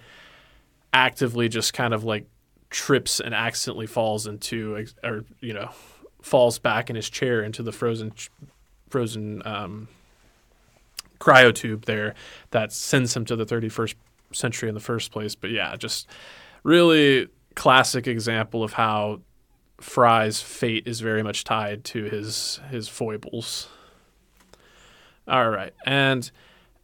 actively 0.92 1.48
just 1.48 1.72
kind 1.72 1.94
of 1.94 2.04
like 2.04 2.26
trips 2.70 3.20
and 3.20 3.34
accidentally 3.34 3.86
falls 3.86 4.26
into 4.26 4.84
or 5.04 5.24
you 5.40 5.54
know 5.54 5.70
falls 6.26 6.58
back 6.58 6.90
in 6.90 6.96
his 6.96 7.08
chair 7.08 7.40
into 7.40 7.62
the 7.62 7.70
frozen 7.70 8.12
frozen 8.90 9.42
um, 9.46 9.86
cryotube 11.20 11.84
there 11.84 12.14
that 12.50 12.72
sends 12.72 13.16
him 13.16 13.24
to 13.24 13.36
the 13.36 13.46
31st 13.46 13.94
century 14.32 14.68
in 14.68 14.74
the 14.74 14.80
first 14.80 15.12
place. 15.12 15.36
But 15.36 15.50
yeah, 15.50 15.76
just 15.76 16.08
really 16.64 17.28
classic 17.54 18.08
example 18.08 18.64
of 18.64 18.72
how 18.72 19.20
Fry's 19.80 20.40
fate 20.40 20.88
is 20.88 21.00
very 21.00 21.22
much 21.22 21.44
tied 21.44 21.84
to 21.84 22.04
his 22.04 22.60
his 22.70 22.88
foibles. 22.88 23.68
All 25.28 25.50
right, 25.50 25.74
and 25.84 26.28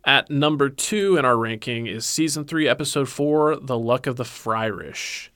at 0.04 0.30
number 0.30 0.68
two 0.68 1.16
in 1.16 1.24
our 1.24 1.36
ranking 1.36 1.88
is 1.88 2.06
season 2.06 2.44
three, 2.44 2.68
episode 2.68 3.08
four, 3.08 3.56
"The 3.56 3.78
Luck 3.78 4.06
of 4.06 4.14
the 4.16 4.24
Fryrish." 4.24 5.31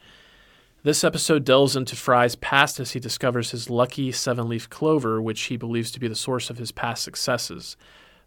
This 0.87 1.03
episode 1.03 1.43
delves 1.43 1.75
into 1.75 1.97
Fry's 1.97 2.37
past 2.37 2.79
as 2.79 2.93
he 2.93 3.01
discovers 3.01 3.51
his 3.51 3.69
lucky 3.69 4.13
seven 4.13 4.49
leaf 4.49 4.71
clover, 4.71 5.21
which 5.21 5.43
he 5.47 5.57
believes 5.57 5.91
to 5.91 5.99
be 5.99 6.07
the 6.07 6.15
source 6.15 6.49
of 6.49 6.59
his 6.59 6.71
past 6.71 7.03
successes. 7.03 7.77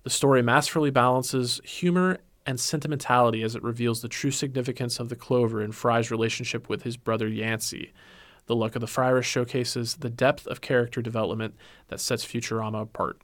The 0.04 0.10
story 0.10 0.42
masterfully 0.42 0.90
balances 0.90 1.62
humor 1.64 2.18
and 2.46 2.60
sentimentality 2.60 3.44
as 3.44 3.56
it 3.56 3.64
reveals 3.64 4.02
the 4.02 4.10
true 4.10 4.32
significance 4.32 5.00
of 5.00 5.08
the 5.08 5.16
clover 5.16 5.62
in 5.62 5.72
Fry's 5.72 6.12
relationship 6.12 6.68
with 6.68 6.84
his 6.84 6.98
brother 6.98 7.30
Yancey. 7.30 7.94
The 8.48 8.58
Luck 8.58 8.76
of 8.76 8.82
the 8.82 8.88
Fryrish 8.88 9.24
showcases 9.24 9.96
the 9.96 10.10
depth 10.10 10.46
of 10.46 10.60
character 10.60 11.02
development 11.02 11.56
that 11.88 12.02
sets 12.02 12.26
Futurama 12.26 12.82
apart. 12.82 13.22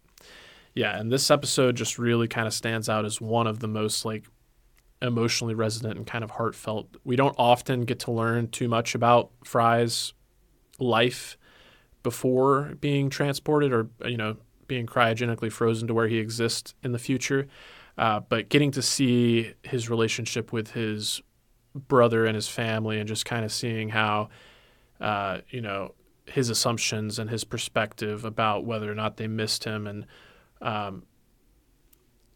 Yeah, 0.73 0.97
and 0.97 1.11
this 1.11 1.29
episode 1.29 1.75
just 1.75 1.99
really 1.99 2.29
kind 2.29 2.47
of 2.47 2.53
stands 2.53 2.87
out 2.87 3.03
as 3.03 3.19
one 3.19 3.47
of 3.47 3.59
the 3.59 3.67
most 3.67 4.05
like 4.05 4.23
emotionally 5.01 5.53
resonant 5.53 5.97
and 5.97 6.07
kind 6.07 6.23
of 6.23 6.31
heartfelt. 6.31 6.97
We 7.03 7.15
don't 7.15 7.35
often 7.37 7.81
get 7.81 7.99
to 8.01 8.11
learn 8.11 8.49
too 8.49 8.67
much 8.67 8.95
about 8.95 9.31
Fry's 9.43 10.13
life 10.79 11.37
before 12.03 12.75
being 12.79 13.09
transported 13.09 13.73
or 13.73 13.89
you 14.05 14.17
know 14.17 14.37
being 14.67 14.85
cryogenically 14.85 15.51
frozen 15.51 15.87
to 15.87 15.93
where 15.93 16.07
he 16.07 16.17
exists 16.17 16.73
in 16.83 16.91
the 16.91 16.99
future. 16.99 17.47
Uh, 17.97 18.19
but 18.19 18.49
getting 18.49 18.71
to 18.71 18.81
see 18.81 19.53
his 19.63 19.89
relationship 19.89 20.51
with 20.51 20.71
his 20.71 21.21
brother 21.73 22.25
and 22.25 22.35
his 22.35 22.47
family, 22.47 22.99
and 22.99 23.07
just 23.07 23.25
kind 23.25 23.45
of 23.45 23.51
seeing 23.51 23.89
how 23.89 24.29
uh, 24.99 25.39
you 25.49 25.61
know 25.61 25.93
his 26.25 26.49
assumptions 26.49 27.19
and 27.19 27.29
his 27.29 27.43
perspective 27.43 28.25
about 28.25 28.65
whether 28.65 28.91
or 28.91 28.95
not 28.95 29.17
they 29.17 29.27
missed 29.27 29.63
him 29.63 29.85
and 29.85 30.05
um, 30.61 31.03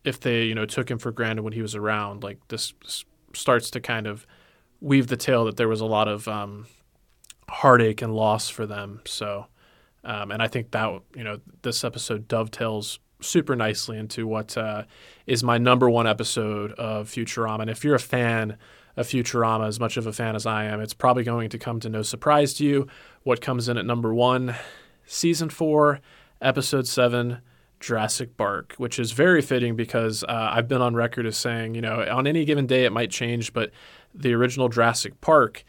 if 0.03 0.19
they 0.19 0.43
you 0.43 0.55
know 0.55 0.65
took 0.65 0.89
him 0.89 0.97
for 0.97 1.11
granted 1.11 1.43
when 1.43 1.53
he 1.53 1.61
was 1.61 1.75
around 1.75 2.23
like 2.23 2.39
this 2.47 2.73
starts 3.33 3.69
to 3.71 3.79
kind 3.79 4.07
of 4.07 4.25
weave 4.81 5.07
the 5.07 5.17
tale 5.17 5.45
that 5.45 5.57
there 5.57 5.67
was 5.67 5.81
a 5.81 5.85
lot 5.85 6.07
of 6.07 6.27
um, 6.27 6.65
heartache 7.49 8.01
and 8.01 8.15
loss 8.15 8.49
for 8.49 8.65
them. 8.65 9.01
So 9.05 9.47
um, 10.03 10.31
and 10.31 10.41
i 10.41 10.47
think 10.47 10.71
that 10.71 11.01
you 11.15 11.23
know 11.23 11.39
this 11.61 11.83
episode 11.83 12.27
dovetails 12.27 12.99
super 13.21 13.55
nicely 13.55 13.97
into 13.97 14.25
what 14.25 14.57
uh, 14.57 14.83
is 15.27 15.43
my 15.43 15.57
number 15.57 15.89
one 15.89 16.07
episode 16.07 16.71
of 16.73 17.09
futurama. 17.09 17.61
And 17.61 17.69
if 17.69 17.83
you're 17.83 17.95
a 17.95 17.99
fan 17.99 18.57
of 18.95 19.07
futurama 19.07 19.67
as 19.67 19.79
much 19.79 19.97
of 19.97 20.07
a 20.07 20.13
fan 20.13 20.35
as 20.35 20.45
i 20.45 20.63
am 20.63 20.79
it's 20.79 20.93
probably 20.93 21.23
going 21.23 21.49
to 21.49 21.57
come 21.57 21.79
to 21.81 21.89
no 21.89 22.01
surprise 22.01 22.53
to 22.55 22.65
you. 22.65 22.87
What 23.23 23.41
comes 23.41 23.67
in 23.67 23.77
at 23.77 23.85
number 23.85 24.13
one? 24.13 24.55
Season 25.05 25.49
four 25.49 25.99
episode 26.41 26.87
seven 26.87 27.39
Jurassic 27.79 28.35
Bark, 28.35 28.73
which 28.77 28.99
is 28.99 29.11
very 29.11 29.41
fitting 29.41 29.75
because 29.75 30.23
uh, 30.23 30.49
I've 30.51 30.67
been 30.67 30.81
on 30.81 30.95
record 30.95 31.25
as 31.25 31.37
saying, 31.37 31.75
you 31.75 31.81
know, 31.81 32.05
on 32.09 32.27
any 32.27 32.45
given 32.45 32.67
day 32.67 32.85
it 32.85 32.91
might 32.91 33.11
change, 33.11 33.53
but 33.53 33.71
the 34.13 34.33
original 34.33 34.69
Jurassic 34.69 35.19
Park 35.21 35.63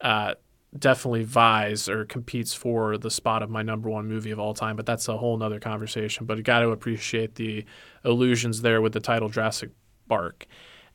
uh, 0.00 0.34
definitely 0.78 1.24
vies 1.24 1.88
or 1.88 2.04
competes 2.04 2.54
for 2.54 2.96
the 2.96 3.10
spot 3.10 3.42
of 3.42 3.50
my 3.50 3.62
number 3.62 3.90
one 3.90 4.06
movie 4.06 4.30
of 4.30 4.38
all 4.38 4.54
time. 4.54 4.76
But 4.76 4.86
that's 4.86 5.08
a 5.08 5.16
whole 5.16 5.36
nother 5.36 5.60
conversation. 5.60 6.26
But 6.26 6.38
you 6.38 6.42
got 6.42 6.60
to 6.60 6.70
appreciate 6.70 7.34
the 7.34 7.64
illusions 8.04 8.62
there 8.62 8.80
with 8.80 8.92
the 8.92 9.00
title 9.00 9.28
Jurassic 9.28 9.70
Bark. 10.06 10.46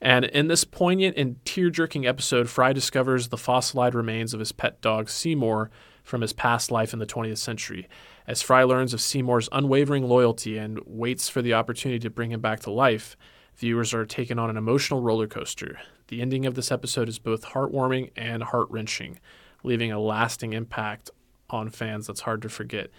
And 0.01 0.25
in 0.25 0.47
this 0.47 0.63
poignant 0.63 1.17
and 1.17 1.43
tear 1.45 1.69
jerking 1.69 2.05
episode, 2.05 2.49
Fry 2.49 2.73
discovers 2.73 3.29
the 3.29 3.37
fossilized 3.37 3.95
remains 3.95 4.33
of 4.33 4.39
his 4.39 4.51
pet 4.51 4.81
dog 4.81 5.09
Seymour 5.09 5.69
from 6.03 6.21
his 6.21 6.33
past 6.33 6.71
life 6.71 6.93
in 6.93 6.99
the 6.99 7.05
20th 7.05 7.37
century. 7.37 7.87
As 8.27 8.41
Fry 8.41 8.63
learns 8.63 8.93
of 8.93 9.01
Seymour's 9.01 9.49
unwavering 9.51 10.07
loyalty 10.07 10.57
and 10.57 10.79
waits 10.85 11.29
for 11.29 11.41
the 11.41 11.53
opportunity 11.53 11.99
to 11.99 12.09
bring 12.09 12.31
him 12.31 12.41
back 12.41 12.59
to 12.61 12.71
life, 12.71 13.15
viewers 13.55 13.93
are 13.93 14.05
taken 14.05 14.39
on 14.39 14.49
an 14.49 14.57
emotional 14.57 15.01
roller 15.01 15.27
coaster. 15.27 15.79
The 16.07 16.21
ending 16.21 16.45
of 16.45 16.55
this 16.55 16.71
episode 16.71 17.09
is 17.09 17.19
both 17.19 17.45
heartwarming 17.45 18.11
and 18.15 18.43
heart 18.43 18.67
wrenching, 18.69 19.19
leaving 19.63 19.91
a 19.91 19.99
lasting 19.99 20.53
impact 20.53 21.09
on 21.49 21.69
fans 21.69 22.07
that's 22.07 22.21
hard 22.21 22.41
to 22.41 22.49
forget. 22.49 22.89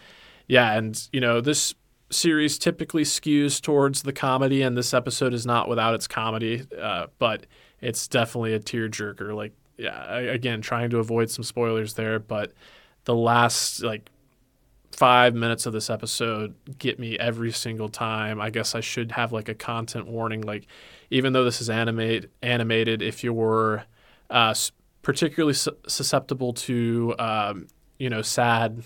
Yeah, 0.46 0.72
and 0.72 1.08
you 1.12 1.20
know, 1.20 1.40
this 1.40 1.74
series 2.10 2.58
typically 2.58 3.02
skews 3.02 3.60
towards 3.60 4.02
the 4.02 4.12
comedy, 4.12 4.62
and 4.62 4.76
this 4.76 4.94
episode 4.94 5.34
is 5.34 5.44
not 5.44 5.68
without 5.68 5.94
its 5.94 6.06
comedy, 6.06 6.66
uh, 6.80 7.06
but 7.18 7.46
it's 7.80 8.06
definitely 8.06 8.54
a 8.54 8.60
tearjerker. 8.60 9.34
Like, 9.34 9.52
yeah, 9.76 10.16
again, 10.16 10.62
trying 10.62 10.90
to 10.90 10.98
avoid 10.98 11.30
some 11.30 11.44
spoilers 11.44 11.94
there, 11.94 12.18
but 12.18 12.52
the 13.04 13.14
last 13.14 13.82
like 13.82 14.08
five 14.96 15.34
minutes 15.34 15.66
of 15.66 15.74
this 15.74 15.90
episode 15.90 16.54
get 16.78 16.98
me 16.98 17.18
every 17.18 17.52
single 17.52 17.88
time. 17.88 18.40
I 18.40 18.48
guess 18.48 18.74
I 18.74 18.80
should 18.80 19.12
have 19.12 19.30
like 19.30 19.48
a 19.48 19.54
content 19.54 20.06
warning. 20.06 20.40
Like, 20.40 20.66
even 21.10 21.34
though 21.34 21.44
this 21.44 21.60
is 21.60 21.68
animate 21.68 22.30
animated, 22.42 23.02
if 23.02 23.22
you're 23.22 23.84
uh, 24.30 24.54
particularly 25.02 25.52
su- 25.52 25.76
susceptible 25.86 26.54
to 26.54 27.14
um, 27.18 27.66
you 27.98 28.08
know 28.08 28.22
sad 28.22 28.82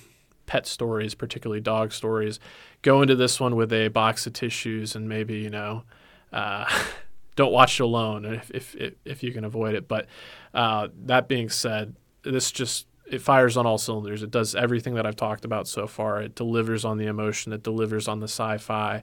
pet 0.46 0.66
stories, 0.66 1.14
particularly 1.14 1.60
dog 1.60 1.92
stories, 1.92 2.40
go 2.82 3.02
into 3.02 3.14
this 3.14 3.38
one 3.38 3.54
with 3.54 3.72
a 3.72 3.88
box 3.88 4.26
of 4.26 4.32
tissues 4.32 4.96
and 4.96 5.08
maybe 5.08 5.38
you 5.38 5.50
know. 5.50 5.84
Uh, 6.32 6.68
don't 7.36 7.52
watch 7.52 7.80
it 7.80 7.84
alone 7.84 8.26
if, 8.26 8.50
if, 8.50 8.76
if, 9.04 9.22
you 9.22 9.32
can 9.32 9.44
avoid 9.44 9.74
it. 9.74 9.88
But 9.88 10.06
uh, 10.52 10.88
that 11.06 11.26
being 11.26 11.48
said, 11.48 11.94
this 12.22 12.50
just 12.50 12.86
it 13.10 13.20
fires 13.20 13.56
on 13.56 13.66
all 13.66 13.78
cylinders. 13.78 14.22
It 14.22 14.30
does 14.30 14.54
everything 14.54 14.94
that 14.94 15.06
I've 15.06 15.16
talked 15.16 15.44
about 15.44 15.66
so 15.68 15.86
far. 15.86 16.22
It 16.22 16.34
delivers 16.34 16.84
on 16.84 16.98
the 16.98 17.06
emotion, 17.06 17.52
it 17.52 17.62
delivers 17.62 18.08
on 18.08 18.20
the 18.20 18.28
sci-fi, 18.28 19.02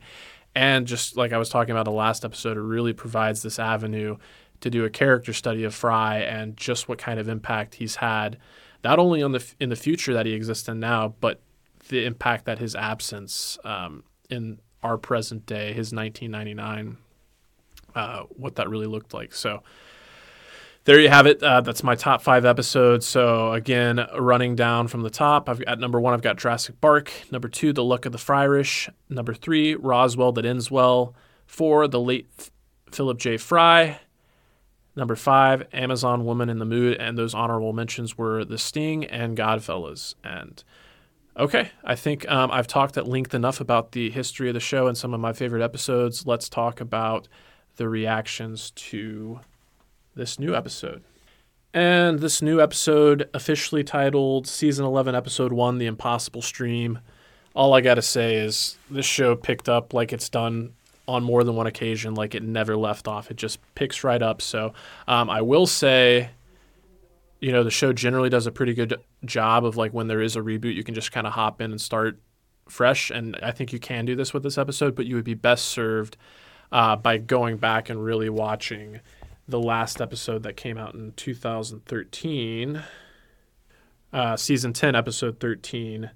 and 0.56 0.88
just 0.88 1.16
like 1.16 1.34
I 1.34 1.38
was 1.38 1.50
talking 1.50 1.72
about 1.72 1.86
the 1.86 1.92
last 1.92 2.26
episode, 2.26 2.58
it 2.58 2.62
really 2.62 2.94
provides 2.94 3.44
this 3.44 3.60
avenue 3.60 4.18
to 4.62 4.70
do 4.70 4.86
a 4.86 4.90
character 4.90 5.32
study 5.32 5.64
of 5.64 5.76
Fry 5.76 6.18
and 6.18 6.58
just 6.58 6.90
what 6.90 6.98
kind 6.98 7.20
of 7.20 7.30
impact 7.30 7.76
he's 7.76 7.98
had, 7.98 8.40
not 8.84 8.98
only 8.98 9.22
on 9.22 9.34
the 9.34 9.54
in 9.60 9.70
the 9.70 9.76
future 9.76 10.14
that 10.14 10.26
he 10.26 10.34
exists 10.34 10.68
in 10.68 10.80
now, 10.80 11.14
but 11.20 11.42
the 11.90 12.06
impact 12.06 12.46
that 12.46 12.60
his 12.60 12.76
absence 12.76 13.60
um, 13.64 14.04
in 14.30 14.60
our 14.84 14.98
present 14.98 15.46
day, 15.46 15.74
his 15.74 15.94
1999, 15.94 16.98
uh, 17.96 18.24
what 18.30 18.56
that 18.56 18.70
really 18.70 18.88
looked 18.88 19.14
like. 19.14 19.34
So 19.34 19.62
there 20.88 21.02
you 21.02 21.10
have 21.10 21.28
it. 21.28 21.44
Uh, 21.44 21.60
that's 21.60 21.84
my 21.84 21.96
top 21.96 22.22
five 22.22 22.46
episodes. 22.46 23.06
So 23.06 23.52
again, 23.52 24.08
running 24.18 24.56
down 24.56 24.88
from 24.88 25.02
the 25.02 25.10
top, 25.10 25.50
I've 25.50 25.64
got 25.64 25.82
number 25.82 26.00
one, 26.00 26.14
I've 26.14 26.22
got 26.22 26.38
Jurassic 26.38 26.80
Bark. 26.80 27.12
Number 27.30 27.50
two, 27.50 27.74
The 27.74 27.84
Luck 27.84 28.06
of 28.06 28.14
the 28.14 28.18
Fryrish. 28.18 28.90
Number 29.10 29.34
three, 29.34 29.76
Roswell 29.76 30.32
That 30.32 30.46
Ends 30.46 30.72
Well. 30.72 31.14
Four, 31.46 31.90
The 31.90 32.00
Late 32.00 32.30
Philip 32.90 33.18
J. 33.18 33.36
Fry. 33.36 34.00
Number 34.96 35.18
five, 35.18 35.68
Amazon 35.74 36.24
Woman 36.24 36.50
in 36.50 36.58
the 36.58 36.66
Mood, 36.66 36.96
and 37.02 37.18
those 37.18 37.34
honorable 37.34 37.74
mentions 37.74 38.18
were 38.18 38.46
The 38.46 38.58
Sting 38.58 39.04
and 39.04 39.38
Godfellas. 39.38 40.16
And 40.24 40.64
okay, 41.36 41.72
I 41.84 41.96
think 41.96 42.26
um, 42.32 42.50
I've 42.50 42.66
talked 42.66 42.96
at 42.98 43.06
length 43.06 43.34
enough 43.34 43.60
about 43.60 43.92
the 43.92 44.10
history 44.10 44.48
of 44.48 44.54
the 44.54 44.62
show 44.62 44.88
and 44.88 44.98
some 44.98 45.14
of 45.14 45.20
my 45.20 45.34
favorite 45.34 45.64
episodes. 45.64 46.26
Let's 46.26 46.48
talk 46.48 46.80
about 46.80 47.28
the 47.76 47.90
reactions 47.90 48.72
to 48.72 49.42
this 50.18 50.40
new 50.40 50.56
episode. 50.56 51.04
And 51.74 52.20
this 52.20 52.42
new 52.42 52.60
episode, 52.60 53.30
officially 53.34 53.84
titled 53.84 54.48
Season 54.48 54.86
11, 54.86 55.16
Episode 55.16 55.54
1 55.54 55.78
The 55.78 55.86
Impossible 55.86 56.42
Stream. 56.42 57.00
All 57.56 57.74
I 57.74 57.82
got 57.82 57.96
to 57.96 58.02
say 58.02 58.36
is 58.36 58.78
this 58.90 59.06
show 59.06 59.36
picked 59.36 59.70
up 59.70 59.94
like 59.94 60.12
it's 60.12 60.30
done 60.30 60.74
on 61.08 61.24
more 61.24 61.44
than 61.44 61.56
one 61.56 61.68
occasion, 61.68 62.16
like 62.16 62.36
it 62.36 62.44
never 62.44 62.76
left 62.76 63.08
off. 63.08 63.32
It 63.32 63.38
just 63.38 63.60
picks 63.76 64.04
right 64.04 64.22
up. 64.22 64.42
So 64.42 64.74
um, 65.08 65.30
I 65.30 65.42
will 65.42 65.68
say, 65.68 66.30
you 67.40 67.52
know, 67.52 67.64
the 67.64 67.72
show 67.72 67.94
generally 67.94 68.30
does 68.30 68.48
a 68.48 68.52
pretty 68.52 68.74
good 68.74 69.00
job 69.26 69.64
of 69.66 69.78
like 69.78 69.94
when 69.94 70.08
there 70.08 70.22
is 70.22 70.36
a 70.36 70.42
reboot, 70.42 70.76
you 70.76 70.84
can 70.84 70.96
just 70.96 71.12
kind 71.12 71.28
of 71.28 71.34
hop 71.34 71.62
in 71.62 71.72
and 71.72 71.80
start 71.80 72.20
fresh. 72.68 73.10
And 73.10 73.38
I 73.42 73.52
think 73.52 73.72
you 73.72 73.80
can 73.80 74.06
do 74.06 74.16
this 74.16 74.34
with 74.34 74.44
this 74.44 74.58
episode, 74.58 74.96
but 74.96 75.06
you 75.06 75.16
would 75.16 75.26
be 75.26 75.34
best 75.34 75.66
served 75.66 76.18
uh, 76.72 76.96
by 76.96 77.18
going 77.18 77.58
back 77.58 77.90
and 77.90 78.04
really 78.04 78.30
watching 78.30 79.00
the 79.48 79.60
last 79.60 80.02
episode 80.02 80.44
that 80.44 80.58
came 80.58 80.78
out 80.78 80.94
in 80.94 81.14
2013, 81.14 82.84
uh, 84.14 84.36
season 84.36 84.74
10, 84.74 84.96
episode 84.96 85.40
13, 85.40 86.12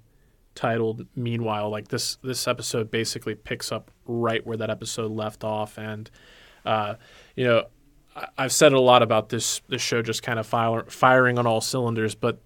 titled 0.54 1.06
"Meanwhile." 1.16 1.70
Like 1.70 1.88
this, 1.88 2.16
this 2.22 2.46
episode 2.46 2.90
basically 2.90 3.34
picks 3.34 3.72
up 3.72 3.90
right 4.06 4.46
where 4.46 4.56
that 4.56 4.70
episode 4.70 5.10
left 5.10 5.44
off, 5.44 5.78
and 5.78 6.10
uh, 6.64 6.94
you 7.36 7.44
know, 7.44 7.64
I, 8.14 8.26
I've 8.38 8.52
said 8.52 8.72
a 8.72 8.80
lot 8.80 9.02
about 9.02 9.30
this 9.30 9.62
this 9.68 9.82
show 9.82 10.02
just 10.02 10.22
kind 10.22 10.38
of 10.38 10.46
fire, 10.46 10.84
firing 10.88 11.38
on 11.38 11.46
all 11.46 11.60
cylinders, 11.60 12.14
but 12.14 12.40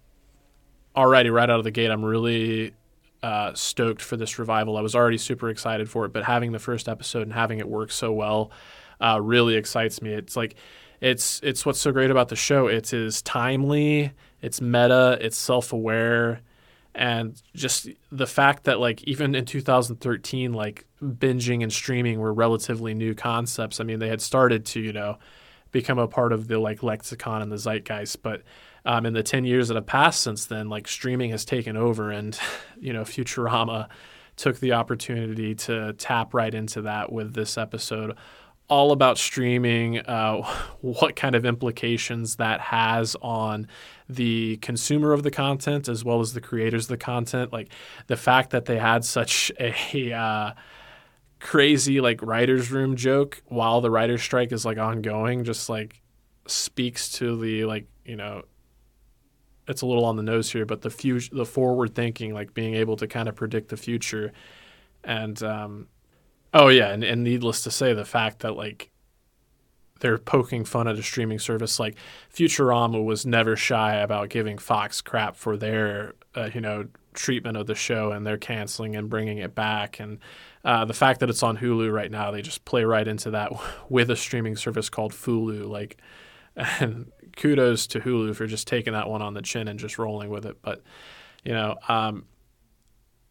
already 0.94 1.30
right 1.30 1.50
out 1.50 1.58
of 1.58 1.64
the 1.64 1.70
gate, 1.70 1.90
I'm 1.90 2.04
really 2.04 2.74
uh, 3.22 3.52
stoked 3.54 4.02
for 4.02 4.16
this 4.16 4.38
revival. 4.38 4.76
I 4.76 4.80
was 4.80 4.94
already 4.94 5.18
super 5.18 5.50
excited 5.50 5.90
for 5.90 6.04
it, 6.04 6.12
but 6.12 6.24
having 6.24 6.52
the 6.52 6.58
first 6.58 6.88
episode 6.88 7.22
and 7.22 7.32
having 7.32 7.58
it 7.58 7.68
work 7.68 7.90
so 7.90 8.12
well 8.12 8.50
uh, 9.00 9.20
really 9.20 9.56
excites 9.56 10.00
me. 10.02 10.12
It's 10.12 10.36
like 10.36 10.56
it's 11.00 11.40
it's 11.42 11.66
what's 11.66 11.80
so 11.80 11.92
great 11.92 12.10
about 12.10 12.28
the 12.28 12.36
show. 12.36 12.66
It 12.66 12.92
is 12.92 13.22
timely 13.22 14.12
it's 14.46 14.60
meta, 14.60 15.18
it's 15.20 15.36
self-aware, 15.36 16.40
and 16.94 17.40
just 17.54 17.88
the 18.12 18.26
fact 18.26 18.64
that 18.64 18.78
like 18.78 19.02
even 19.04 19.34
in 19.34 19.44
2013 19.44 20.52
like 20.52 20.86
binging 21.02 21.62
and 21.62 21.72
streaming 21.72 22.18
were 22.20 22.32
relatively 22.32 22.94
new 22.94 23.14
concepts. 23.14 23.80
I 23.80 23.84
mean, 23.84 23.98
they 23.98 24.08
had 24.08 24.22
started 24.22 24.64
to, 24.66 24.80
you 24.80 24.92
know, 24.92 25.18
become 25.72 25.98
a 25.98 26.08
part 26.08 26.32
of 26.32 26.48
the 26.48 26.58
like 26.58 26.82
lexicon 26.82 27.42
and 27.42 27.50
the 27.50 27.56
zeitgeist, 27.56 28.22
but 28.22 28.42
um, 28.84 29.04
in 29.04 29.14
the 29.14 29.22
10 29.22 29.44
years 29.44 29.68
that 29.68 29.74
have 29.74 29.86
passed 29.86 30.22
since 30.22 30.46
then, 30.46 30.68
like 30.68 30.86
streaming 30.86 31.30
has 31.30 31.44
taken 31.44 31.76
over 31.76 32.10
and, 32.10 32.38
you 32.80 32.92
know, 32.92 33.02
Futurama 33.02 33.88
took 34.36 34.60
the 34.60 34.72
opportunity 34.72 35.54
to 35.54 35.92
tap 35.94 36.34
right 36.34 36.54
into 36.54 36.82
that 36.82 37.10
with 37.10 37.34
this 37.34 37.58
episode 37.58 38.16
all 38.68 38.92
about 38.92 39.18
streaming, 39.18 40.00
uh, 40.00 40.42
what 40.80 41.16
kind 41.16 41.34
of 41.34 41.44
implications 41.44 42.36
that 42.36 42.60
has 42.60 43.16
on 43.22 43.68
the 44.08 44.56
consumer 44.58 45.12
of 45.12 45.22
the 45.22 45.30
content 45.30 45.88
as 45.88 46.04
well 46.04 46.20
as 46.20 46.32
the 46.32 46.40
creators 46.40 46.84
of 46.84 46.90
the 46.90 46.96
content. 46.96 47.52
Like 47.52 47.70
the 48.06 48.16
fact 48.16 48.50
that 48.50 48.66
they 48.66 48.78
had 48.78 49.04
such 49.04 49.52
a 49.60 50.12
uh, 50.12 50.52
crazy 51.40 52.00
like 52.00 52.22
writers' 52.22 52.70
room 52.70 52.96
joke 52.96 53.42
while 53.46 53.80
the 53.80 53.90
writers' 53.90 54.22
strike 54.22 54.52
is 54.52 54.64
like 54.64 54.78
ongoing, 54.78 55.44
just 55.44 55.68
like 55.68 56.02
speaks 56.46 57.10
to 57.12 57.38
the 57.40 57.64
like 57.64 57.86
you 58.04 58.16
know. 58.16 58.42
It's 59.68 59.82
a 59.82 59.86
little 59.86 60.04
on 60.04 60.14
the 60.14 60.22
nose 60.22 60.52
here, 60.52 60.64
but 60.64 60.82
the 60.82 60.90
future, 60.90 61.34
the 61.34 61.44
forward 61.44 61.92
thinking, 61.92 62.32
like 62.32 62.54
being 62.54 62.74
able 62.76 62.94
to 62.98 63.08
kind 63.08 63.28
of 63.28 63.34
predict 63.34 63.68
the 63.68 63.76
future, 63.76 64.32
and 65.02 65.42
um, 65.42 65.88
Oh 66.54 66.68
yeah, 66.68 66.90
and, 66.92 67.04
and 67.04 67.22
needless 67.22 67.62
to 67.62 67.70
say, 67.70 67.92
the 67.92 68.04
fact 68.04 68.40
that 68.40 68.56
like 68.56 68.90
they're 70.00 70.18
poking 70.18 70.64
fun 70.64 70.88
at 70.88 70.98
a 70.98 71.02
streaming 71.02 71.38
service 71.38 71.80
like 71.80 71.96
Futurama 72.32 73.02
was 73.02 73.24
never 73.24 73.56
shy 73.56 73.94
about 73.94 74.28
giving 74.28 74.58
Fox 74.58 75.00
crap 75.00 75.36
for 75.36 75.56
their 75.56 76.14
uh, 76.34 76.50
you 76.52 76.60
know 76.60 76.86
treatment 77.14 77.56
of 77.56 77.66
the 77.66 77.74
show 77.74 78.12
and 78.12 78.26
they're 78.26 78.36
canceling 78.36 78.94
and 78.94 79.08
bringing 79.08 79.38
it 79.38 79.54
back. 79.54 79.98
And 79.98 80.18
uh, 80.64 80.84
the 80.84 80.92
fact 80.92 81.20
that 81.20 81.30
it's 81.30 81.42
on 81.42 81.56
Hulu 81.56 81.90
right 81.90 82.10
now 82.10 82.30
they 82.30 82.42
just 82.42 82.64
play 82.64 82.84
right 82.84 83.06
into 83.06 83.30
that 83.30 83.52
with 83.88 84.10
a 84.10 84.16
streaming 84.16 84.56
service 84.56 84.90
called 84.90 85.12
Fulu 85.12 85.68
like 85.68 85.96
and 86.56 87.10
kudos 87.36 87.86
to 87.88 88.00
Hulu 88.00 88.34
for 88.36 88.46
just 88.46 88.66
taking 88.66 88.92
that 88.92 89.08
one 89.08 89.22
on 89.22 89.34
the 89.34 89.42
chin 89.42 89.68
and 89.68 89.78
just 89.78 89.98
rolling 89.98 90.30
with 90.30 90.44
it. 90.44 90.58
But 90.62 90.82
you 91.44 91.52
know 91.52 91.76
um, 91.88 92.26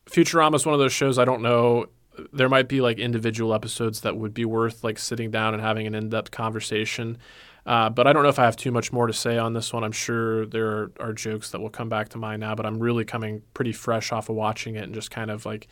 Futurama 0.10 0.56
is 0.56 0.66
one 0.66 0.74
of 0.74 0.80
those 0.80 0.94
shows 0.94 1.20
I 1.20 1.26
don't 1.26 1.42
know 1.42 1.86
there 2.32 2.50
might 2.50 2.68
be 2.68 2.82
like 2.82 3.00
individual 3.00 3.54
episodes 3.54 4.02
that 4.02 4.18
would 4.18 4.34
be 4.34 4.46
worth 4.46 4.84
like 4.84 4.98
sitting 4.98 5.32
down 5.32 5.54
and 5.54 5.62
having 5.62 5.88
an 5.88 5.96
in-depth 5.96 6.32
conversation. 6.32 7.18
Uh, 7.66 7.90
but 7.90 8.06
I 8.06 8.14
don't 8.14 8.24
know 8.24 8.30
if 8.30 8.38
I 8.38 8.46
have 8.46 8.56
too 8.56 8.72
much 8.72 8.94
more 8.94 9.08
to 9.08 9.14
say 9.14 9.38
on 9.38 9.54
this 9.54 9.74
one. 9.74 9.84
I'm 9.84 9.92
sure 9.92 10.46
there 10.46 10.68
are, 10.68 10.92
are, 11.00 11.14
jokes 11.14 11.50
that 11.50 11.60
will 11.60 11.72
come 11.72 11.90
back 11.90 12.10
to 12.10 12.18
mind 12.20 12.42
now, 12.42 12.54
but 12.54 12.66
I'm 12.66 12.78
really 12.78 13.06
coming 13.06 13.42
pretty 13.56 13.72
fresh 13.72 14.12
off 14.12 14.30
of 14.30 14.36
watching 14.36 14.76
it 14.76 14.84
and 14.84 14.94
just 14.94 15.10
kind 15.10 15.32
of 15.32 15.48
like, 15.48 15.68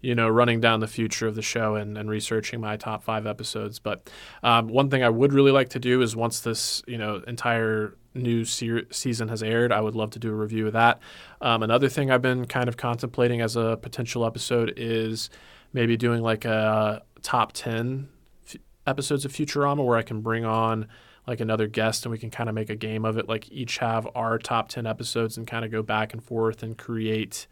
you 0.00 0.14
know, 0.14 0.26
running 0.28 0.60
down 0.60 0.80
the 0.80 0.86
future 0.86 1.26
of 1.26 1.34
the 1.34 1.42
show 1.42 1.74
and, 1.74 1.98
and 1.98 2.08
researching 2.08 2.60
my 2.60 2.78
top 2.78 3.04
five 3.04 3.26
episodes. 3.26 3.78
But 3.78 4.08
um, 4.42 4.68
one 4.68 4.88
thing 4.88 5.02
I 5.02 5.10
would 5.10 5.34
really 5.34 5.50
like 5.50 5.68
to 5.70 5.78
do 5.78 6.00
is 6.00 6.16
once 6.16 6.40
this, 6.40 6.82
you 6.86 6.96
know, 6.96 7.22
entire 7.26 7.94
new 8.14 8.46
se- 8.46 8.86
season 8.90 9.28
has 9.28 9.42
aired, 9.42 9.70
I 9.70 9.82
would 9.82 9.94
love 9.94 10.10
to 10.12 10.18
do 10.18 10.30
a 10.30 10.34
review 10.34 10.66
of 10.66 10.72
that. 10.72 11.00
Um, 11.42 11.62
another 11.62 11.90
thing 11.90 12.10
I've 12.10 12.22
been 12.22 12.46
kind 12.46 12.68
of 12.68 12.78
contemplating 12.78 13.42
as 13.42 13.54
a 13.54 13.78
potential 13.82 14.24
episode 14.24 14.72
is 14.78 15.28
maybe 15.74 15.98
doing 15.98 16.22
like 16.22 16.46
a 16.46 17.02
top 17.20 17.52
10 17.52 18.08
f- 18.46 18.56
episodes 18.86 19.26
of 19.26 19.32
Futurama 19.32 19.84
where 19.84 19.98
I 19.98 20.02
can 20.02 20.22
bring 20.22 20.46
on 20.46 20.88
like 21.26 21.40
another 21.40 21.66
guest 21.66 22.06
and 22.06 22.12
we 22.12 22.18
can 22.18 22.30
kind 22.30 22.48
of 22.48 22.54
make 22.54 22.70
a 22.70 22.76
game 22.76 23.04
of 23.04 23.18
it 23.18 23.28
like 23.28 23.50
each 23.50 23.78
have 23.78 24.08
our 24.14 24.38
top 24.38 24.68
10 24.68 24.86
episodes 24.86 25.36
and 25.36 25.46
kind 25.46 25.64
of 25.64 25.70
go 25.70 25.82
back 25.82 26.12
and 26.12 26.22
forth 26.22 26.62
and 26.62 26.78
create 26.78 27.46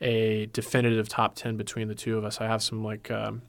a 0.00 0.46
definitive 0.46 1.08
top 1.08 1.34
10 1.34 1.56
between 1.56 1.88
the 1.88 1.94
two 1.94 2.18
of 2.18 2.24
us. 2.24 2.40
I 2.40 2.46
have 2.46 2.62
some 2.62 2.82
like 2.82 3.10
um, 3.10 3.42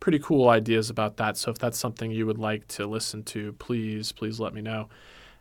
pretty 0.00 0.20
cool 0.20 0.48
ideas 0.48 0.90
about 0.90 1.16
that. 1.16 1.36
So 1.36 1.50
if 1.50 1.58
that's 1.58 1.78
something 1.78 2.10
you 2.10 2.26
would 2.26 2.38
like 2.38 2.66
to 2.68 2.86
listen 2.86 3.24
to, 3.24 3.52
please, 3.54 4.12
please 4.12 4.38
let 4.38 4.54
me 4.54 4.60
know. 4.60 4.88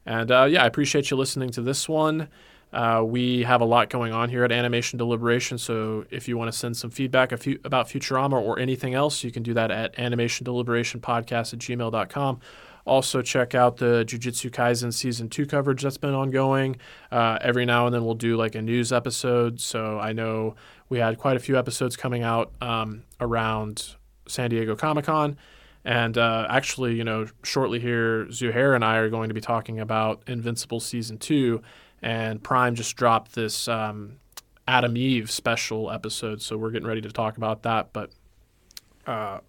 And 0.05 0.31
uh, 0.31 0.47
yeah, 0.49 0.63
I 0.63 0.67
appreciate 0.67 1.11
you 1.11 1.17
listening 1.17 1.49
to 1.51 1.61
this 1.61 1.87
one. 1.87 2.29
Uh, 2.73 3.01
we 3.05 3.43
have 3.43 3.61
a 3.61 3.65
lot 3.65 3.89
going 3.89 4.11
on 4.11 4.29
here 4.29 4.43
at 4.43 4.51
Animation 4.51 4.97
Deliberation, 4.97 5.57
so 5.57 6.05
if 6.09 6.27
you 6.27 6.37
want 6.37 6.51
to 6.51 6.57
send 6.57 6.75
some 6.75 6.89
feedback 6.89 7.31
about 7.31 7.87
Futurama 7.87 8.33
or 8.33 8.59
anything 8.59 8.93
else, 8.93 9.23
you 9.23 9.31
can 9.31 9.41
do 9.41 9.53
that 9.53 9.71
at 9.71 9.95
animationdeliberationpodcast 9.95 11.53
at 11.53 11.59
gmail.com. 11.59 12.39
Also, 12.85 13.21
check 13.21 13.53
out 13.53 13.77
the 13.77 14.05
Jujutsu 14.07 14.49
Kaisen 14.49 14.93
Season 14.93 15.27
2 15.27 15.45
coverage 15.45 15.81
that's 15.81 15.97
been 15.97 16.13
ongoing. 16.13 16.77
Uh, 17.11 17.37
every 17.41 17.65
now 17.65 17.85
and 17.85 17.93
then 17.93 18.05
we'll 18.05 18.15
do 18.15 18.37
like 18.37 18.55
a 18.55 18.61
news 18.61 18.93
episode, 18.93 19.59
so 19.59 19.99
I 19.99 20.13
know 20.13 20.55
we 20.89 20.99
had 20.99 21.17
quite 21.17 21.35
a 21.35 21.39
few 21.39 21.57
episodes 21.57 21.97
coming 21.97 22.23
out 22.23 22.51
um, 22.61 23.03
around 23.19 23.95
San 24.27 24.49
Diego 24.49 24.75
Comic 24.75 25.05
Con. 25.05 25.37
And 25.83 26.17
uh, 26.17 26.47
actually, 26.49 26.95
you 26.95 27.03
know, 27.03 27.27
shortly 27.43 27.79
here, 27.79 28.25
Zuhair 28.25 28.75
and 28.75 28.83
I 28.83 28.97
are 28.97 29.09
going 29.09 29.29
to 29.29 29.33
be 29.33 29.41
talking 29.41 29.79
about 29.79 30.21
Invincible 30.27 30.79
Season 30.79 31.17
2 31.17 31.61
and 32.01 32.41
Prime 32.43 32.75
just 32.75 32.95
dropped 32.95 33.33
this 33.33 33.67
um, 33.67 34.17
Atom 34.67 34.97
Eve 34.97 35.31
special 35.31 35.91
episode, 35.91 36.41
so 36.41 36.57
we're 36.57 36.71
getting 36.71 36.87
ready 36.87 37.01
to 37.01 37.11
talk 37.11 37.37
about 37.37 37.63
that. 37.63 37.93
But 37.93 38.11
uh, 39.05 39.39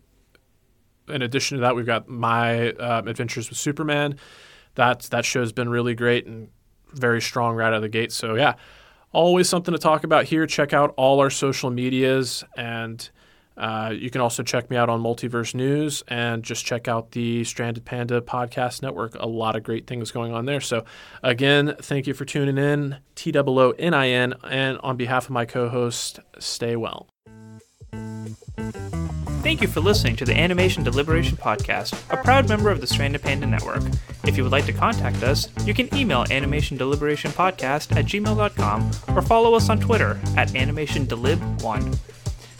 in 1.08 1.22
addition 1.22 1.58
to 1.58 1.62
that, 1.62 1.76
we've 1.76 1.86
got 1.86 2.08
my 2.08 2.70
uh, 2.72 3.02
Adventures 3.06 3.48
with 3.48 3.58
Superman. 3.58 4.18
That 4.76 5.02
that 5.10 5.24
show's 5.24 5.52
been 5.52 5.68
really 5.68 5.94
great 5.94 6.26
and 6.26 6.48
very 6.92 7.20
strong 7.20 7.56
right 7.56 7.68
out 7.68 7.74
of 7.74 7.82
the 7.82 7.88
gate. 7.88 8.12
So 8.12 8.34
yeah, 8.34 8.54
always 9.12 9.48
something 9.48 9.72
to 9.72 9.78
talk 9.78 10.04
about 10.04 10.24
here. 10.24 10.46
Check 10.46 10.72
out 10.72 10.94
all 10.96 11.20
our 11.20 11.30
social 11.30 11.70
medias 11.70 12.44
and 12.56 13.10
uh, 13.58 13.92
you 13.94 14.08
can 14.08 14.20
also 14.20 14.42
check 14.44 14.70
me 14.70 14.76
out 14.76 14.88
on 14.88 15.02
Multiverse 15.02 15.52
News 15.52 16.04
and 16.06 16.44
just 16.44 16.64
check 16.64 16.86
out 16.86 17.10
the 17.10 17.42
Stranded 17.42 17.84
Panda 17.84 18.20
podcast 18.20 18.82
network. 18.82 19.16
A 19.16 19.26
lot 19.26 19.56
of 19.56 19.64
great 19.64 19.86
things 19.88 20.12
going 20.12 20.32
on 20.32 20.46
there. 20.46 20.60
So, 20.60 20.84
again, 21.22 21.74
thank 21.80 22.06
you 22.06 22.14
for 22.14 22.24
tuning 22.24 22.56
in. 22.56 22.98
T 23.16 23.32
O 23.36 23.42
O 23.44 23.70
N 23.72 23.94
I 23.94 24.08
N. 24.10 24.34
And 24.48 24.78
on 24.78 24.96
behalf 24.96 25.24
of 25.24 25.30
my 25.30 25.44
co 25.44 25.68
host, 25.68 26.20
stay 26.38 26.76
well. 26.76 27.08
Thank 29.42 29.62
you 29.62 29.68
for 29.68 29.80
listening 29.80 30.14
to 30.16 30.24
the 30.24 30.36
Animation 30.36 30.84
Deliberation 30.84 31.36
Podcast, 31.36 31.94
a 32.12 32.22
proud 32.22 32.48
member 32.48 32.70
of 32.70 32.80
the 32.80 32.86
Stranded 32.86 33.22
Panda 33.22 33.46
Network. 33.46 33.82
If 34.24 34.36
you 34.36 34.42
would 34.42 34.52
like 34.52 34.66
to 34.66 34.72
contact 34.72 35.22
us, 35.22 35.48
you 35.64 35.74
can 35.74 35.92
email 35.94 36.24
animationdeliberationpodcast 36.24 37.96
at 37.96 38.04
gmail.com 38.04 38.90
or 39.16 39.22
follow 39.22 39.54
us 39.54 39.68
on 39.68 39.80
Twitter 39.80 40.20
at 40.36 40.48
animationdelib1. 40.50 42.17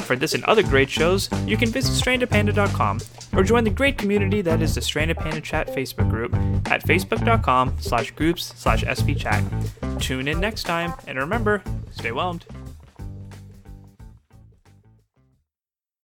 For 0.09 0.17
this 0.17 0.33
and 0.33 0.43
other 0.45 0.63
great 0.63 0.89
shows, 0.89 1.29
you 1.47 1.59
can 1.59 1.69
visit 1.69 1.93
strandedpanda.com 1.93 3.01
or 3.35 3.43
join 3.43 3.65
the 3.65 3.69
great 3.69 3.99
community 3.99 4.41
that 4.41 4.63
is 4.63 4.75
the 4.75 4.81
Stranded 4.81 5.19
Panda 5.19 5.43
Chat 5.43 5.69
Facebook 5.69 6.09
group 6.09 6.35
at 6.65 6.83
facebook.com 6.83 7.77
slash 7.79 8.13
groups 8.13 8.55
slash 8.57 8.85
svchat. 8.85 10.01
Tune 10.01 10.27
in 10.27 10.41
next 10.41 10.63
time, 10.63 10.95
and 11.07 11.19
remember, 11.19 11.63
stay 11.91 12.11
whelmed. 12.11 12.47